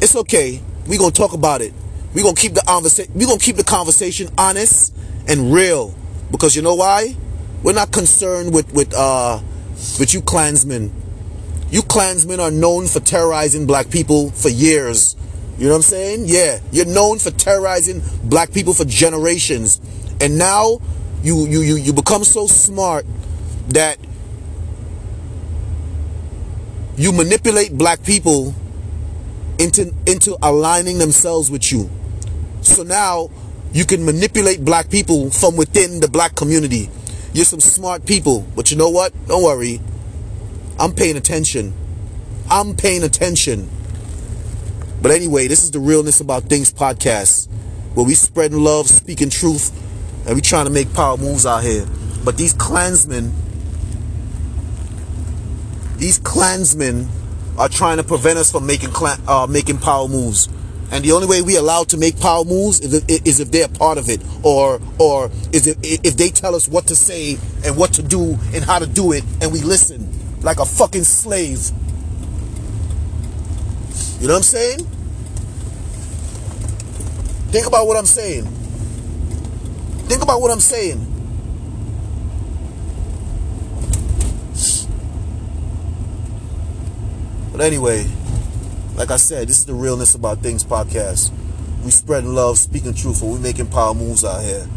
It's 0.00 0.14
okay. 0.14 0.62
we 0.86 0.96
gonna 0.96 1.10
talk 1.10 1.32
about 1.32 1.60
it. 1.60 1.74
we 2.14 2.22
gonna 2.22 2.36
keep 2.36 2.54
the 2.54 2.60
conversation 2.60 3.12
we 3.16 3.26
gonna 3.26 3.40
keep 3.40 3.56
the 3.56 3.64
conversation 3.64 4.28
honest 4.38 4.94
and 5.26 5.52
real. 5.52 5.92
Because 6.30 6.54
you 6.54 6.62
know 6.62 6.76
why? 6.76 7.16
We're 7.64 7.72
not 7.72 7.90
concerned 7.90 8.54
with 8.54 8.72
with 8.72 8.94
uh 8.94 9.40
with 9.98 10.14
you 10.14 10.22
Klansmen. 10.22 10.92
You 11.72 11.82
Klansmen 11.82 12.38
are 12.38 12.52
known 12.52 12.86
for 12.86 13.00
terrorizing 13.00 13.66
black 13.66 13.90
people 13.90 14.30
for 14.30 14.50
years. 14.50 15.16
You 15.58 15.64
know 15.64 15.70
what 15.70 15.76
I'm 15.78 15.82
saying? 15.82 16.22
Yeah, 16.26 16.60
you're 16.70 16.86
known 16.86 17.18
for 17.18 17.32
terrorizing 17.32 18.02
black 18.22 18.52
people 18.52 18.72
for 18.72 18.84
generations, 18.84 19.80
and 20.20 20.38
now 20.38 20.78
you 21.24 21.44
you 21.48 21.62
you 21.62 21.74
you 21.74 21.92
become 21.92 22.22
so 22.22 22.46
smart 22.46 23.04
that 23.68 23.98
you 26.96 27.12
manipulate 27.12 27.76
black 27.76 28.02
people 28.02 28.54
into 29.58 29.92
into 30.06 30.36
aligning 30.42 30.98
themselves 30.98 31.50
with 31.50 31.70
you. 31.72 31.90
So 32.62 32.82
now 32.82 33.30
you 33.72 33.84
can 33.84 34.04
manipulate 34.04 34.64
black 34.64 34.90
people 34.90 35.30
from 35.30 35.56
within 35.56 36.00
the 36.00 36.08
black 36.08 36.34
community. 36.34 36.88
You're 37.32 37.44
some 37.44 37.60
smart 37.60 38.06
people, 38.06 38.46
but 38.56 38.70
you 38.70 38.76
know 38.76 38.88
what? 38.88 39.12
Don't 39.26 39.42
worry. 39.42 39.80
I'm 40.78 40.92
paying 40.92 41.16
attention. 41.16 41.74
I'm 42.50 42.76
paying 42.76 43.02
attention. 43.02 43.68
But 45.02 45.10
anyway, 45.10 45.46
this 45.46 45.62
is 45.62 45.70
the 45.70 45.78
Realness 45.78 46.20
About 46.20 46.44
Things 46.44 46.72
podcast, 46.72 47.48
where 47.94 48.06
we 48.06 48.14
spreading 48.14 48.58
love, 48.60 48.88
speaking 48.88 49.30
truth, 49.30 49.70
and 50.26 50.34
we 50.34 50.40
trying 50.40 50.64
to 50.64 50.72
make 50.72 50.92
power 50.94 51.16
moves 51.16 51.44
out 51.44 51.62
here. 51.62 51.86
But 52.24 52.36
these 52.36 52.52
Klansmen, 52.54 53.32
these 55.98 56.18
Klansmen 56.18 57.08
are 57.58 57.68
trying 57.68 57.96
to 57.96 58.04
prevent 58.04 58.38
us 58.38 58.50
from 58.52 58.66
making 58.66 58.90
clan, 58.90 59.18
uh, 59.26 59.46
making 59.48 59.78
power 59.78 60.08
moves. 60.08 60.48
And 60.90 61.04
the 61.04 61.12
only 61.12 61.26
way 61.26 61.42
we 61.42 61.56
allowed 61.56 61.88
to 61.90 61.96
make 61.96 62.20
power 62.20 62.44
moves 62.44 62.80
is 62.80 62.94
if, 62.94 63.26
is 63.26 63.40
if 63.40 63.50
they're 63.50 63.68
part 63.68 63.98
of 63.98 64.08
it, 64.08 64.20
or 64.44 64.80
or 64.98 65.30
is 65.52 65.66
if, 65.66 65.76
if 65.82 66.16
they 66.16 66.28
tell 66.28 66.54
us 66.54 66.68
what 66.68 66.86
to 66.88 66.94
say 66.94 67.38
and 67.64 67.76
what 67.76 67.92
to 67.94 68.02
do 68.02 68.38
and 68.54 68.64
how 68.64 68.78
to 68.78 68.86
do 68.86 69.12
it, 69.12 69.24
and 69.40 69.52
we 69.52 69.60
listen 69.60 70.12
like 70.42 70.60
a 70.60 70.64
fucking 70.64 71.04
slave. 71.04 71.70
You 74.20 74.28
know 74.28 74.34
what 74.34 74.38
I'm 74.38 74.42
saying? 74.44 74.78
Think 77.50 77.66
about 77.66 77.86
what 77.86 77.96
I'm 77.96 78.06
saying. 78.06 78.44
Think 80.06 80.22
about 80.22 80.40
what 80.40 80.52
I'm 80.52 80.60
saying. 80.60 81.15
But 87.56 87.64
anyway, 87.64 88.06
like 88.96 89.10
I 89.10 89.16
said, 89.16 89.48
this 89.48 89.60
is 89.60 89.64
the 89.64 89.72
Realness 89.72 90.14
About 90.14 90.42
Things 90.42 90.62
podcast. 90.62 91.32
We 91.82 91.90
spreading 91.90 92.34
love, 92.34 92.58
speaking 92.58 92.92
truthful. 92.92 93.30
We 93.30 93.38
making 93.38 93.68
power 93.68 93.94
moves 93.94 94.26
out 94.26 94.44
here. 94.44 94.68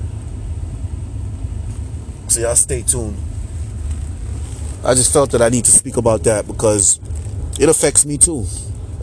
So 2.30 2.40
y'all 2.40 2.56
stay 2.56 2.84
tuned. 2.84 3.18
I 4.86 4.94
just 4.94 5.12
felt 5.12 5.32
that 5.32 5.42
I 5.42 5.50
need 5.50 5.66
to 5.66 5.72
speak 5.72 5.98
about 5.98 6.24
that 6.24 6.48
because 6.48 7.02
it 7.60 7.68
affects 7.68 8.06
me 8.06 8.18
too. 8.18 8.46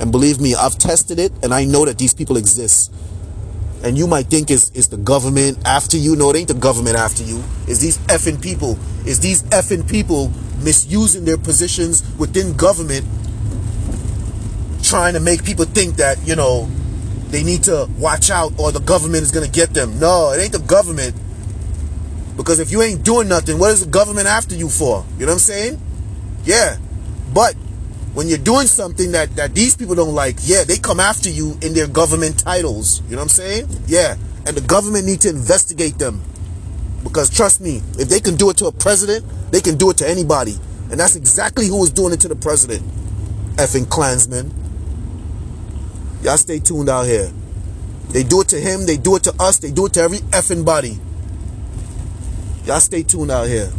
And 0.01 0.11
believe 0.11 0.41
me, 0.41 0.55
I've 0.55 0.79
tested 0.79 1.19
it 1.19 1.33
and 1.43 1.53
I 1.53 1.67
know 1.67 1.85
that 1.85 1.99
these 1.99 2.15
people 2.15 2.39
exist. 2.39 2.91
And 3.85 3.99
you 3.99 4.07
might 4.07 4.29
think 4.29 4.51
it's, 4.51 4.71
it's 4.71 4.87
the 4.87 4.97
government 4.97 5.59
after 5.67 5.99
you. 5.99 6.17
No, 6.17 6.31
it 6.31 6.37
ain't 6.37 6.49
the 6.49 6.55
government 6.55 6.97
after 6.97 7.25
you. 7.25 7.45
It's 7.69 7.81
these 7.81 7.99
effing 8.07 8.41
people. 8.41 8.79
It's 9.05 9.19
these 9.19 9.43
effing 9.43 9.87
people 9.87 10.33
misusing 10.63 11.27
their 11.27 11.37
positions 11.37 12.03
within 12.17 12.57
government 12.57 13.07
trying 14.87 15.15
to 15.15 15.21
make 15.21 15.45
people 15.45 15.65
think 15.65 15.97
that, 15.97 16.17
you 16.27 16.37
know, 16.37 16.69
they 17.29 17.43
need 17.43 17.65
to 17.65 17.89
watch 17.99 18.31
out 18.31 18.53
or 18.59 18.71
the 18.71 18.81
government 18.81 19.23
is 19.23 19.33
going 19.33 19.45
to 19.45 19.51
get 19.51 19.75
them. 19.75 19.99
No, 19.99 20.33
it 20.33 20.41
ain't 20.41 20.53
the 20.53 20.61
government. 20.61 21.15
Because 22.37 22.61
if 22.61 22.71
you 22.71 22.83
ain't 22.83 23.03
doing 23.03 23.29
nothing, 23.29 23.59
what 23.59 23.73
is 23.73 23.85
the 23.85 23.91
government 23.91 24.27
after 24.27 24.55
you 24.55 24.69
for? 24.69 25.05
You 25.19 25.27
know 25.27 25.33
what 25.33 25.33
I'm 25.33 25.39
saying? 25.41 25.81
Yeah. 26.45 26.77
But 27.35 27.55
when 28.15 28.29
you're 28.29 28.39
doing 28.39 28.67
something 28.67 29.13
that, 29.13 29.35
that 29.37 29.55
these 29.55 29.77
people 29.77 29.95
don't 29.95 30.15
like, 30.15 30.37
yeah, 30.43 30.63
they 30.65 30.79
come 30.79 31.01
after 31.01 31.29
you 31.29 31.59
in 31.63 31.75
their 31.75 31.89
government 31.89 32.39
titles. 32.39 33.03
You 33.03 33.13
know 33.13 33.17
what 33.19 33.23
I'm 33.23 33.29
saying? 33.31 33.69
Yeah. 33.87 34.17
And 34.47 34.57
the 34.57 34.67
government 34.67 35.07
need 35.07 35.21
to 35.23 35.31
investigate 35.31 35.99
them. 35.99 36.23
Because 37.03 37.31
trust 37.31 37.61
me, 37.61 37.83
if 37.99 38.09
they 38.09 38.21
can 38.21 38.37
do 38.37 38.51
it 38.51 38.57
to 38.59 38.67
a 38.67 38.73
president, 38.73 39.25
they 39.51 39.61
can 39.61 39.77
do 39.77 39.91
it 39.91 39.97
to 39.99 40.09
anybody. 40.09 40.57
And 40.91 41.01
that's 41.01 41.17
exactly 41.17 41.67
who 41.67 41.81
was 41.81 41.91
doing 41.91 42.13
it 42.13 42.21
to 42.21 42.29
the 42.29 42.37
president. 42.37 42.83
Effing 43.57 43.89
Klansmen. 43.89 44.53
Y'all 46.23 46.37
stay 46.37 46.59
tuned 46.59 46.89
out 46.89 47.07
here. 47.07 47.31
They 48.11 48.23
do 48.23 48.41
it 48.41 48.49
to 48.49 48.61
him, 48.61 48.87
they 48.87 48.97
do 48.97 49.17
it 49.17 49.23
to 49.25 49.35
us, 49.41 49.59
they 49.59 49.71
do 49.71 49.87
it 49.87 49.93
to 49.95 50.01
every 50.01 50.19
effing 50.19 50.65
body. 50.65 50.99
Y'all 52.65 52.81
stay 52.81 53.03
tuned 53.03 53.31
out 53.31 53.47
here. 53.47 53.71